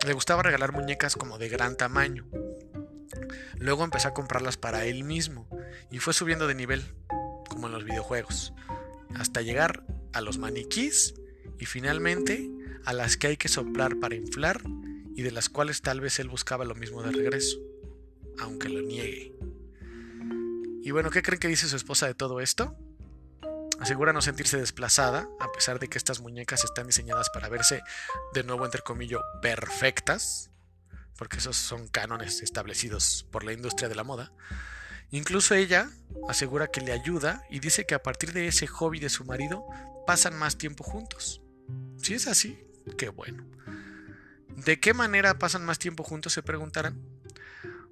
le 0.05 0.13
gustaba 0.13 0.43
regalar 0.43 0.73
muñecas 0.73 1.15
como 1.15 1.39
de 1.39 1.49
gran 1.49 1.77
tamaño. 1.77 2.27
Luego 3.59 3.85
empezó 3.85 4.09
a 4.09 4.15
comprarlas 4.15 4.57
para 4.57 4.85
él 4.85 5.05
mismo 5.05 5.49
y 5.91 5.99
fue 5.99 6.13
subiendo 6.13 6.49
de 6.49 6.57
nivel, 6.57 6.95
como 7.49 7.69
en 7.69 7.73
los 7.73 7.85
videojuegos, 7.85 8.53
hasta 9.15 9.41
llegar 9.41 9.85
a 10.13 10.21
los 10.21 10.39
maniquís 10.39 11.15
y 11.61 11.67
finalmente 11.67 12.51
a 12.85 12.93
las 12.93 13.17
que 13.17 13.29
hay 13.29 13.37
que 13.37 13.49
soplar 13.49 13.99
para 13.99 14.15
inflar 14.15 14.63
y 15.15 15.23
de 15.23 15.31
las 15.31 15.49
cuales 15.49 15.83
tal 15.83 16.01
vez 16.01 16.19
él 16.19 16.29
buscaba 16.29 16.65
lo 16.65 16.75
mismo 16.75 17.03
de 17.03 17.13
regreso, 17.13 17.59
aunque 18.39 18.69
lo 18.69 18.83
niegue. 18.83 19.35
Y 20.83 20.91
bueno, 20.91 21.11
¿qué 21.11 21.23
creen 21.23 21.41
que 21.41 21.49
dice 21.49 21.69
su 21.69 21.77
esposa 21.77 22.07
de 22.07 22.15
todo 22.15 22.41
esto? 22.41 22.77
Asegura 23.81 24.13
no 24.13 24.23
sentirse 24.23 24.59
desplazada, 24.59 25.29
a 25.41 25.51
pesar 25.53 25.79
de 25.79 25.89
que 25.89 25.99
estas 25.99 26.21
muñecas 26.21 26.65
están 26.65 26.87
diseñadas 26.87 27.31
para 27.31 27.49
verse, 27.49 27.83
de 28.33 28.45
nuevo 28.45 28.65
entre 28.65 28.83
comillas, 28.83 29.21
perfectas, 29.41 30.51
porque 31.17 31.39
esos 31.39 31.57
son 31.57 31.89
cánones 31.89 32.43
establecidos 32.43 33.27
por 33.31 33.45
la 33.45 33.53
industria 33.53 33.89
de 33.89 33.95
la 33.95 34.05
moda. 34.05 34.33
Incluso 35.11 35.55
ella 35.55 35.91
asegura 36.29 36.69
que 36.69 36.81
le 36.81 36.93
ayuda 36.93 37.45
y 37.51 37.61
dice 37.61 37.87
que 37.87 37.95
a 37.95 38.03
partir 38.03 38.33
de 38.33 38.49
ese 38.49 38.67
hobby 38.67 38.99
de 38.99 39.09
su 39.09 39.25
marido 39.25 39.65
pasan 40.07 40.37
más 40.37 40.59
tiempo 40.59 40.85
juntos. 40.85 41.41
Si 42.03 42.15
es 42.15 42.27
así, 42.27 42.59
qué 42.97 43.09
bueno. 43.09 43.45
¿De 44.49 44.79
qué 44.79 44.95
manera 44.95 45.39
pasan 45.39 45.65
más 45.65 45.79
tiempo 45.79 46.05
juntos? 46.05 46.33
Se 46.33 46.43
preguntarán. 46.43 47.01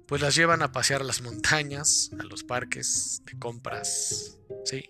Pues 0.07 0.21
las 0.21 0.35
llevan 0.35 0.61
a 0.61 0.71
pasear 0.71 1.01
a 1.01 1.05
las 1.05 1.21
montañas, 1.21 2.11
a 2.19 2.23
los 2.23 2.43
parques, 2.43 3.21
de 3.25 3.39
compras, 3.39 4.37
¿sí? 4.65 4.89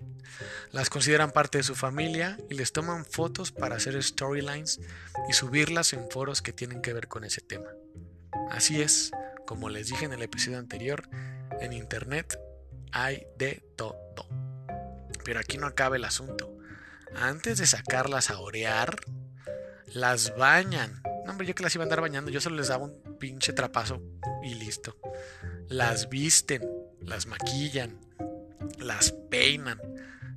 Las 0.71 0.89
consideran 0.89 1.31
parte 1.31 1.59
de 1.59 1.63
su 1.63 1.75
familia 1.75 2.37
y 2.49 2.55
les 2.55 2.73
toman 2.73 3.05
fotos 3.05 3.51
para 3.51 3.75
hacer 3.75 4.01
storylines 4.01 4.81
y 5.29 5.33
subirlas 5.33 5.93
en 5.93 6.09
foros 6.09 6.41
que 6.41 6.51
tienen 6.51 6.81
que 6.81 6.93
ver 6.93 7.07
con 7.07 7.23
ese 7.23 7.41
tema. 7.41 7.69
Así 8.49 8.81
es, 8.81 9.11
como 9.45 9.69
les 9.69 9.87
dije 9.87 10.05
en 10.05 10.13
el 10.13 10.23
episodio 10.23 10.57
anterior, 10.57 11.07
en 11.61 11.73
internet 11.73 12.39
hay 12.91 13.25
de 13.37 13.63
todo. 13.75 14.27
Pero 15.23 15.39
aquí 15.39 15.57
no 15.57 15.67
acaba 15.67 15.95
el 15.95 16.05
asunto. 16.05 16.57
Antes 17.15 17.59
de 17.59 17.67
sacarlas 17.67 18.31
a 18.31 18.39
orear, 18.39 18.95
las 19.93 20.36
bañan. 20.36 21.01
No, 21.25 21.32
hombre, 21.32 21.47
yo 21.47 21.56
que 21.56 21.63
las 21.63 21.73
iba 21.75 21.84
a 21.84 21.86
andar 21.86 22.01
bañando, 22.01 22.32
yo 22.32 22.41
solo 22.41 22.58
les 22.58 22.67
daba 22.67 22.86
un 22.86 23.17
pinche 23.17 23.53
trapazo 23.53 24.01
y 24.43 24.56
listo. 24.56 24.97
Las 25.69 26.10
visten, 26.10 26.62
las 26.99 27.27
maquillan, 27.27 27.99
las 28.79 29.12
peinan. 29.29 29.79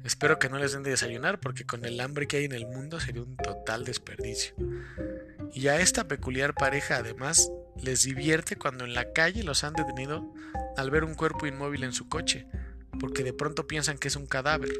Espero 0.04 0.38
que 0.38 0.48
no 0.48 0.58
les 0.58 0.72
den 0.72 0.84
de 0.84 0.90
desayunar 0.90 1.40
porque 1.40 1.66
con 1.66 1.84
el 1.84 2.00
hambre 2.00 2.28
que 2.28 2.36
hay 2.36 2.44
en 2.44 2.52
el 2.52 2.66
mundo 2.66 3.00
sería 3.00 3.22
un 3.22 3.36
total 3.36 3.84
desperdicio. 3.84 4.54
Y 5.52 5.66
a 5.68 5.80
esta 5.80 6.06
peculiar 6.06 6.54
pareja 6.54 6.98
además 6.98 7.50
les 7.82 8.04
divierte 8.04 8.56
cuando 8.56 8.84
en 8.84 8.94
la 8.94 9.12
calle 9.12 9.42
los 9.42 9.64
han 9.64 9.74
detenido 9.74 10.32
al 10.76 10.90
ver 10.90 11.02
un 11.02 11.14
cuerpo 11.14 11.46
inmóvil 11.46 11.82
en 11.82 11.92
su 11.92 12.08
coche, 12.08 12.46
porque 13.00 13.24
de 13.24 13.32
pronto 13.32 13.66
piensan 13.66 13.98
que 13.98 14.08
es 14.08 14.16
un 14.16 14.26
cadáver. 14.26 14.70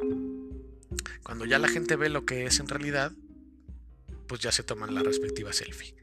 Cuando 1.25 1.45
ya 1.45 1.59
la 1.59 1.69
gente 1.69 1.97
ve 1.97 2.09
lo 2.09 2.25
que 2.25 2.45
es 2.45 2.61
en 2.61 2.69
realidad, 2.69 3.12
pues 4.27 4.41
ya 4.41 4.53
se 4.53 4.62
toman 4.62 4.95
la 4.95 5.03
respectiva 5.03 5.53
selfie. 5.53 5.95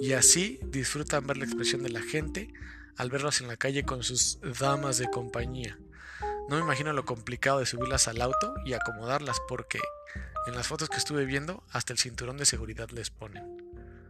Y 0.00 0.12
así 0.12 0.58
disfrutan 0.64 1.26
ver 1.26 1.36
la 1.36 1.44
expresión 1.44 1.82
de 1.82 1.90
la 1.90 2.02
gente 2.02 2.52
al 2.96 3.10
verlos 3.10 3.40
en 3.40 3.48
la 3.48 3.56
calle 3.56 3.84
con 3.84 4.02
sus 4.02 4.38
damas 4.58 4.98
de 4.98 5.08
compañía. 5.08 5.78
No 6.48 6.56
me 6.56 6.62
imagino 6.62 6.92
lo 6.92 7.04
complicado 7.04 7.60
de 7.60 7.66
subirlas 7.66 8.08
al 8.08 8.20
auto 8.20 8.54
y 8.64 8.72
acomodarlas 8.74 9.36
porque 9.48 9.80
en 10.46 10.54
las 10.54 10.66
fotos 10.66 10.88
que 10.88 10.96
estuve 10.96 11.24
viendo 11.24 11.62
hasta 11.70 11.92
el 11.92 11.98
cinturón 11.98 12.36
de 12.36 12.46
seguridad 12.46 12.90
les 12.90 13.10
ponen. 13.10 13.44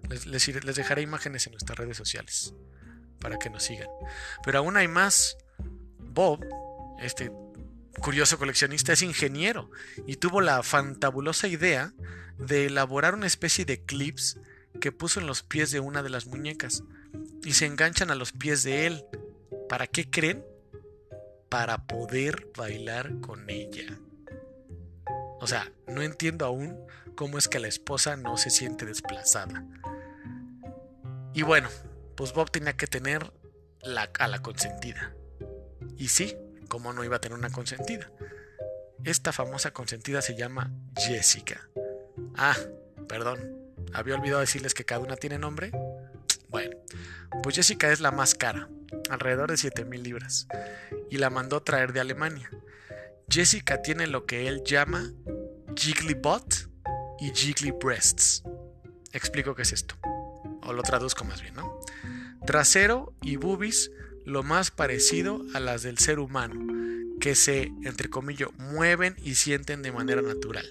Les, 0.09 0.27
les, 0.27 0.77
dejaré 0.77 1.03
imágenes 1.03 1.47
en 1.47 1.53
nuestras 1.53 1.79
redes 1.79 1.97
sociales 1.97 2.55
para 3.21 3.39
que 3.39 3.51
nos 3.51 3.63
sigan. 3.63 3.89
Pero 4.45 4.59
aún 4.59 4.77
hay 4.77 4.89
más. 4.89 5.37
Bob, 5.99 6.45
este 7.01 7.31
curioso 8.01 8.39
coleccionista, 8.39 8.93
es 8.93 9.03
ingeniero 9.03 9.71
y 10.07 10.17
tuvo 10.17 10.41
la 10.41 10.63
fantabulosa 10.63 11.49
idea 11.49 11.93
de 12.39 12.67
elaborar 12.67 13.15
una 13.15 13.27
especie 13.27 13.65
de 13.65 13.85
clips 13.85 14.39
que 14.81 14.93
puso 14.93 15.21
en 15.21 15.27
los 15.27 15.43
pies 15.43 15.71
de 15.71 15.81
una 15.81 16.03
de 16.03 16.11
las 16.11 16.27
muñecas 16.27 16.83
y 17.45 17.53
se 17.53 17.67
enganchan 17.67 18.11
a 18.11 18.15
los 18.15 18.33
pies 18.33 18.63
de 18.63 18.87
él. 18.87 19.05
¿Para 19.69 19.87
qué 19.87 20.09
creen? 20.11 20.45
Para 21.49 21.87
poder 21.87 22.49
bailar 22.57 23.21
con 23.21 23.49
ella. 23.51 23.99
O 25.41 25.47
sea, 25.47 25.71
no 25.87 26.03
entiendo 26.03 26.47
aún 26.47 26.79
cómo 27.15 27.37
es 27.37 27.49
que 27.49 27.59
la 27.59 27.69
esposa 27.69 28.17
no 28.17 28.37
se 28.37 28.51
siente 28.51 28.87
desplazada. 28.87 29.65
Y 31.35 31.43
bueno, 31.43 31.69
pues 32.17 32.33
Bob 32.33 32.51
tenía 32.51 32.77
que 32.77 32.87
tener 32.87 33.33
la, 33.83 34.11
a 34.19 34.29
la 34.29 34.41
consentida. 34.41 35.15
Y 35.97 36.09
sí, 36.09 36.37
¿cómo 36.73 36.95
no 36.95 37.05
iba 37.05 37.17
a 37.17 37.21
tener 37.21 37.37
una 37.37 37.51
consentida? 37.51 38.11
Esta 39.05 39.31
famosa 39.31 39.75
consentida 39.75 40.23
se 40.23 40.35
llama 40.35 40.73
Jessica. 40.97 41.69
Ah, 42.35 42.57
perdón, 43.07 43.75
había 43.93 44.15
olvidado 44.15 44.41
decirles 44.41 44.73
que 44.73 44.87
cada 44.87 45.03
una 45.03 45.17
tiene 45.17 45.39
nombre. 45.39 45.71
Bueno, 46.49 46.79
pues 47.43 47.57
Jessica 47.57 47.93
es 47.93 48.01
la 48.01 48.11
más 48.11 48.35
cara, 48.35 48.71
alrededor 49.11 49.51
de 49.51 49.59
7000 49.59 50.03
libras, 50.03 50.47
y 51.11 51.19
la 51.19 51.29
mandó 51.29 51.63
traer 51.63 51.93
de 51.93 52.01
Alemania. 52.01 52.49
Jessica 53.29 53.83
tiene 53.83 54.07
lo 54.07 54.25
que 54.25 54.49
él 54.49 54.63
llama 54.65 55.13
Jiggly 55.77 56.15
Butt 56.15 56.55
y 57.21 57.33
Jiggly 57.35 57.73
Breasts. 57.73 58.45
Explico 59.13 59.55
qué 59.55 59.61
es 59.61 59.75
esto 59.75 59.99
o 60.63 60.73
lo 60.73 60.83
traduzco 60.83 61.25
más 61.25 61.43
bien, 61.43 61.55
¿no? 61.55 61.81
Trasero 62.47 63.13
y 63.21 63.37
boobies 63.37 63.91
lo 64.25 64.43
más 64.43 64.71
parecido 64.71 65.45
a 65.55 65.61
las 65.61 65.83
del 65.83 65.99
ser 65.99 66.19
humano, 66.19 66.61
que 67.21 67.35
se, 67.35 67.73
entre 67.85 68.09
comillas, 68.09 68.51
mueven 68.59 69.17
y 69.23 69.35
sienten 69.35 69.83
de 69.83 69.93
manera 69.93 70.23
natural. 70.23 70.67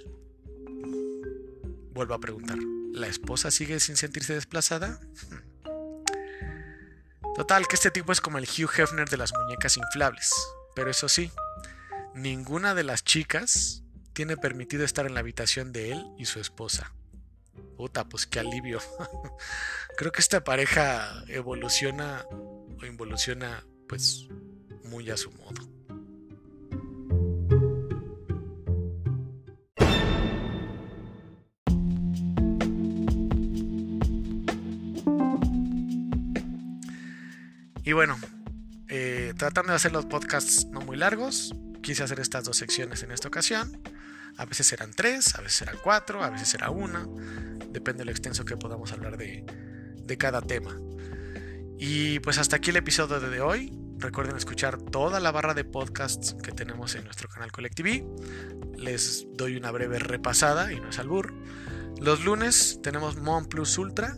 Vuelvo 1.93 2.13
a 2.13 2.19
preguntar, 2.19 2.57
¿la 2.93 3.07
esposa 3.07 3.51
sigue 3.51 3.79
sin 3.79 3.97
sentirse 3.97 4.33
desplazada? 4.33 4.99
Total, 7.35 7.67
que 7.67 7.75
este 7.75 7.91
tipo 7.91 8.11
es 8.11 8.21
como 8.21 8.37
el 8.37 8.45
Hugh 8.45 8.69
Hefner 8.77 9.09
de 9.09 9.17
las 9.17 9.33
muñecas 9.33 9.77
inflables, 9.77 10.31
pero 10.75 10.91
eso 10.91 11.07
sí, 11.09 11.31
ninguna 12.13 12.75
de 12.75 12.83
las 12.83 13.03
chicas 13.03 13.83
tiene 14.13 14.37
permitido 14.37 14.83
estar 14.83 15.05
en 15.05 15.13
la 15.13 15.21
habitación 15.21 15.71
de 15.71 15.91
él 15.91 16.05
y 16.17 16.25
su 16.25 16.39
esposa. 16.39 16.93
Puta, 17.77 18.07
pues 18.07 18.27
qué 18.27 18.39
alivio. 18.39 18.79
Creo 19.97 20.11
que 20.11 20.21
esta 20.21 20.43
pareja 20.43 21.23
evoluciona 21.27 22.25
involuciona 22.85 23.65
pues 23.87 24.27
muy 24.85 25.09
a 25.09 25.17
su 25.17 25.31
modo. 25.31 25.69
Y 37.83 37.93
bueno, 37.93 38.17
eh, 38.87 39.33
tratando 39.37 39.71
de 39.71 39.75
hacer 39.75 39.91
los 39.91 40.05
podcasts 40.05 40.65
no 40.67 40.81
muy 40.81 40.95
largos, 40.95 41.53
quise 41.81 42.03
hacer 42.03 42.19
estas 42.19 42.45
dos 42.45 42.57
secciones 42.57 43.03
en 43.03 43.11
esta 43.11 43.27
ocasión. 43.27 43.81
A 44.37 44.45
veces 44.45 44.67
serán 44.67 44.91
tres, 44.91 45.35
a 45.35 45.41
veces 45.41 45.57
serán 45.57 45.75
cuatro, 45.83 46.23
a 46.23 46.29
veces 46.29 46.47
será 46.47 46.69
una 46.69 47.05
depende 47.71 47.99
de 47.99 48.05
lo 48.05 48.11
extenso 48.11 48.45
que 48.45 48.57
podamos 48.57 48.91
hablar 48.91 49.17
de, 49.17 49.45
cada 50.17 50.41
tema. 50.41 50.77
Y 51.83 52.19
pues 52.19 52.37
hasta 52.37 52.57
aquí 52.57 52.69
el 52.69 52.75
episodio 52.75 53.19
de 53.19 53.41
hoy. 53.41 53.75
Recuerden 53.97 54.35
escuchar 54.35 54.79
toda 54.79 55.19
la 55.19 55.31
barra 55.31 55.55
de 55.55 55.63
podcasts 55.63 56.35
que 56.43 56.51
tenemos 56.51 56.93
en 56.93 57.05
nuestro 57.05 57.27
canal 57.27 57.51
Colectiví. 57.51 58.05
Les 58.77 59.25
doy 59.33 59.55
una 59.55 59.71
breve 59.71 59.97
repasada 59.97 60.71
y 60.71 60.79
no 60.79 60.89
es 60.89 60.99
albur. 60.99 61.33
Los 61.99 62.23
lunes 62.23 62.79
tenemos 62.83 63.17
Mon 63.17 63.47
Plus 63.47 63.79
Ultra 63.79 64.15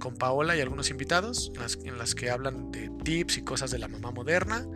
con 0.00 0.16
Paola 0.16 0.56
y 0.56 0.60
algunos 0.60 0.90
invitados, 0.90 1.52
en 1.84 1.96
las, 1.96 2.16
que 2.16 2.28
hablan 2.28 2.72
de 2.72 2.90
tips 3.04 3.38
y 3.38 3.44
cosas 3.44 3.70
de 3.70 3.78
la 3.78 3.86
mamá 3.86 4.10
moderna, 4.10 4.66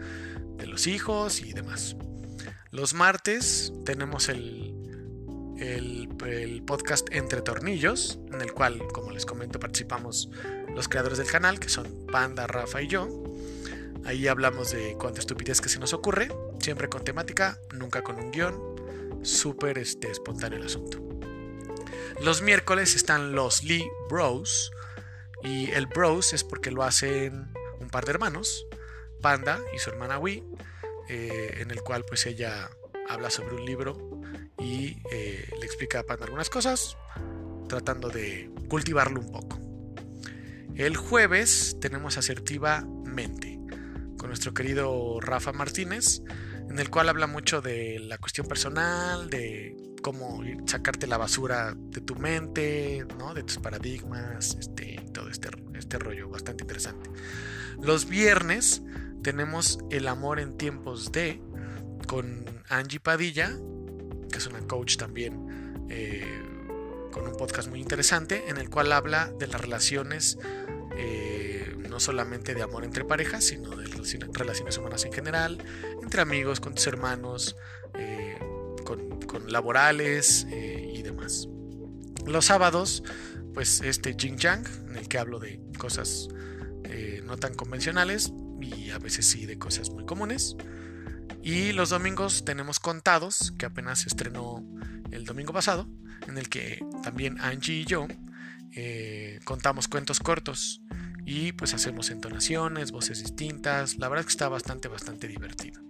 de 0.56 0.68
los 0.68 0.86
hijos 0.86 1.42
y 1.42 1.52
demás. 1.52 1.96
Los 2.70 2.94
martes 2.94 3.72
tenemos 3.84 4.28
el 4.28 4.70
el, 5.60 6.62
podcast 6.66 7.08
Entre 7.12 7.42
Tornillos, 7.42 8.18
en 8.32 8.40
el 8.40 8.52
cual, 8.52 8.80
como 8.92 9.10
les 9.10 9.26
comento, 9.26 9.60
participamos 9.60 10.30
los 10.74 10.88
creadores 10.88 11.18
del 11.18 11.30
canal, 11.30 11.60
que 11.60 11.68
son 11.68 12.06
Panda, 12.06 12.46
Rafa 12.46 12.82
y 12.82 12.88
yo. 12.88 13.08
Ahí 14.04 14.28
hablamos 14.28 14.72
de 14.72 14.96
cuánta 14.98 15.20
estupidez 15.20 15.60
que 15.60 15.68
se 15.68 15.78
nos 15.78 15.92
ocurre, 15.92 16.32
siempre 16.60 16.88
con 16.88 17.04
temática, 17.04 17.58
nunca 17.74 18.02
con 18.02 18.16
un 18.16 18.30
guion, 18.30 18.58
súper 19.22 19.78
este, 19.78 20.10
espontáneo 20.10 20.58
el 20.58 20.66
asunto. 20.66 20.98
Los 22.20 22.42
miércoles 22.42 22.96
están 22.96 23.32
los 23.32 23.62
Lee 23.64 23.86
Bros, 24.08 24.72
y 25.42 25.70
el 25.70 25.86
Bros 25.86 26.32
es 26.32 26.44
porque 26.44 26.70
lo 26.70 26.82
hacen 26.82 27.52
un 27.78 27.88
par 27.88 28.04
de 28.04 28.12
hermanos, 28.12 28.66
Panda 29.20 29.60
y 29.74 29.78
su 29.78 29.90
hermana 29.90 30.18
Wii, 30.18 30.44
eh, 31.08 31.58
en 31.60 31.70
el 31.70 31.82
cual 31.82 32.04
pues 32.06 32.26
ella 32.26 32.70
habla 33.08 33.30
sobre 33.30 33.56
un 33.56 33.64
libro 33.64 34.20
y 34.58 34.98
eh, 35.10 35.50
le 35.58 35.66
explica 35.66 36.00
a 36.00 36.02
Panda 36.04 36.24
algunas 36.24 36.50
cosas, 36.50 36.96
tratando 37.68 38.08
de 38.08 38.50
cultivarlo 38.68 39.20
un 39.20 39.32
poco. 39.32 39.69
El 40.80 40.96
jueves 40.96 41.76
tenemos 41.78 42.16
Asertivamente 42.16 43.60
con 44.16 44.28
nuestro 44.28 44.54
querido 44.54 45.20
Rafa 45.20 45.52
Martínez, 45.52 46.22
en 46.70 46.78
el 46.78 46.88
cual 46.88 47.10
habla 47.10 47.26
mucho 47.26 47.60
de 47.60 47.98
la 47.98 48.16
cuestión 48.16 48.46
personal, 48.46 49.28
de 49.28 49.76
cómo 50.00 50.42
sacarte 50.64 51.06
la 51.06 51.18
basura 51.18 51.74
de 51.76 52.00
tu 52.00 52.16
mente, 52.16 53.04
¿no? 53.18 53.34
de 53.34 53.42
tus 53.42 53.58
paradigmas, 53.58 54.56
este, 54.58 55.04
todo 55.12 55.28
este, 55.28 55.50
este 55.74 55.98
rollo 55.98 56.30
bastante 56.30 56.64
interesante. 56.64 57.10
Los 57.82 58.08
viernes 58.08 58.82
tenemos 59.22 59.80
El 59.90 60.08
amor 60.08 60.40
en 60.40 60.56
tiempos 60.56 61.12
de 61.12 61.42
con 62.06 62.46
Angie 62.70 63.00
Padilla, 63.00 63.54
que 64.32 64.38
es 64.38 64.46
una 64.46 64.60
coach 64.60 64.96
también 64.96 65.84
eh, 65.90 66.24
con 67.12 67.26
un 67.26 67.36
podcast 67.36 67.68
muy 67.68 67.80
interesante, 67.80 68.48
en 68.48 68.56
el 68.56 68.70
cual 68.70 68.92
habla 68.92 69.30
de 69.38 69.46
las 69.46 69.60
relaciones, 69.60 70.38
eh, 71.02 71.76
no 71.88 71.98
solamente 71.98 72.54
de 72.54 72.62
amor 72.62 72.84
entre 72.84 73.04
parejas, 73.04 73.44
sino 73.44 73.76
de 73.76 73.86
relaciones 73.86 74.78
humanas 74.78 75.04
en 75.04 75.12
general, 75.12 75.64
entre 76.02 76.20
amigos, 76.20 76.60
con 76.60 76.74
tus 76.74 76.86
hermanos, 76.86 77.56
eh, 77.94 78.38
con, 78.84 79.08
laborales 79.50 80.46
y 80.50 81.02
demás. 81.02 81.48
Los 82.26 82.46
sábados, 82.46 83.02
pues 83.54 83.80
este 83.80 84.14
Jing 84.18 84.36
Yang, 84.36 84.66
en 84.88 84.96
el 84.96 85.08
que 85.08 85.18
hablo 85.18 85.38
de 85.38 85.60
cosas 85.78 86.28
no 87.24 87.36
tan 87.36 87.54
convencionales 87.54 88.32
y 88.60 88.90
a 88.90 88.98
veces 88.98 89.26
sí 89.26 89.46
de 89.46 89.56
cosas 89.58 89.90
muy 89.90 90.04
comunes. 90.04 90.56
Y 91.42 91.72
los 91.72 91.90
domingos 91.90 92.44
tenemos 92.44 92.80
Contados, 92.80 93.52
que 93.56 93.66
apenas 93.66 94.00
se 94.00 94.08
estrenó 94.08 94.64
el 95.10 95.24
domingo 95.24 95.52
pasado, 95.52 95.88
en 96.26 96.38
el 96.38 96.48
que 96.48 96.84
también 97.02 97.40
Angie 97.40 97.80
y 97.80 97.84
yo 97.84 98.06
eh, 98.74 99.40
contamos 99.44 99.88
cuentos 99.88 100.20
cortos 100.20 100.82
y 101.24 101.52
pues 101.52 101.74
hacemos 101.74 102.10
entonaciones, 102.10 102.92
voces 102.92 103.22
distintas. 103.22 103.98
La 103.98 104.08
verdad 104.08 104.20
es 104.20 104.26
que 104.26 104.32
está 104.32 104.48
bastante, 104.48 104.88
bastante 104.88 105.28
divertido. 105.28 105.80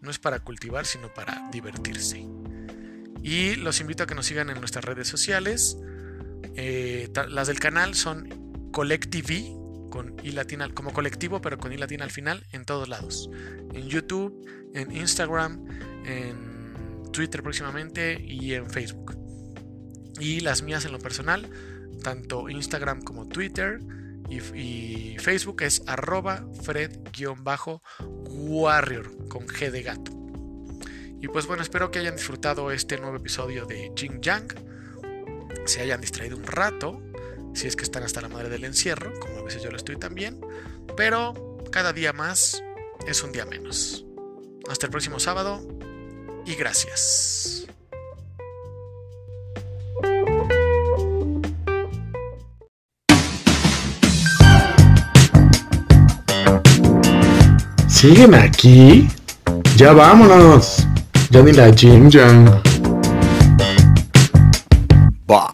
No 0.00 0.10
es 0.10 0.18
para 0.18 0.40
cultivar, 0.40 0.86
sino 0.86 1.12
para 1.12 1.48
divertirse. 1.50 2.26
Y 3.22 3.56
los 3.56 3.80
invito 3.80 4.02
a 4.02 4.06
que 4.06 4.14
nos 4.14 4.26
sigan 4.26 4.50
en 4.50 4.58
nuestras 4.58 4.84
redes 4.84 5.08
sociales. 5.08 5.78
Eh, 6.56 7.10
las 7.28 7.46
del 7.48 7.58
canal 7.58 7.94
son 7.94 8.70
Collective 8.70 9.50
con 9.90 10.16
I 10.22 10.32
latina 10.32 10.68
como 10.68 10.92
colectivo, 10.92 11.40
pero 11.40 11.56
con 11.56 11.72
I 11.72 11.78
latina 11.78 12.04
al 12.04 12.10
final 12.10 12.46
en 12.52 12.64
todos 12.64 12.88
lados. 12.88 13.30
En 13.72 13.88
YouTube, 13.88 14.46
en 14.74 14.94
Instagram, 14.94 15.64
en 16.04 17.12
Twitter 17.12 17.42
próximamente 17.42 18.20
y 18.20 18.54
en 18.54 18.68
Facebook. 18.68 19.16
Y 20.18 20.40
las 20.40 20.62
mías 20.62 20.84
en 20.84 20.92
lo 20.92 20.98
personal, 20.98 21.48
tanto 22.04 22.48
Instagram 22.48 23.02
como 23.02 23.26
Twitter 23.26 23.80
y, 24.28 25.16
Facebook 25.18 25.62
es 25.62 25.82
arroba 25.86 26.46
fred-warrior 26.62 27.28
con 29.28 29.46
G 29.46 29.70
de 29.70 29.82
gato. 29.82 30.12
Y 31.20 31.28
pues 31.28 31.46
bueno, 31.46 31.62
espero 31.62 31.90
que 31.90 31.98
hayan 32.00 32.16
disfrutado 32.16 32.70
este 32.70 32.98
nuevo 32.98 33.16
episodio 33.16 33.64
de 33.64 33.90
Jing 33.96 34.20
Yang. 34.20 34.54
Se 35.64 35.80
hayan 35.80 36.02
distraído 36.02 36.36
un 36.36 36.44
rato 36.44 37.00
si 37.54 37.66
es 37.66 37.76
que 37.76 37.84
están 37.84 38.02
hasta 38.02 38.20
la 38.20 38.28
madre 38.28 38.50
del 38.50 38.64
encierro, 38.64 39.18
como 39.18 39.38
a 39.38 39.42
veces 39.42 39.62
yo 39.62 39.70
lo 39.70 39.76
estoy 39.76 39.96
también, 39.96 40.40
pero 40.96 41.58
cada 41.70 41.92
día 41.92 42.12
más 42.12 42.62
es 43.06 43.22
un 43.22 43.32
día 43.32 43.46
menos. 43.46 44.04
Hasta 44.68 44.86
el 44.86 44.90
próximo 44.90 45.18
sábado 45.20 45.66
y 46.44 46.54
gracias. 46.54 47.66
¿Siguen 58.04 58.34
aquí? 58.34 59.08
Ya 59.78 59.94
vámonos. 59.94 60.86
Ya 61.30 61.40
ni 61.40 61.52
la 61.52 61.72
Jim 61.72 62.10
Jam. 62.10 62.44
Bah. 65.26 65.48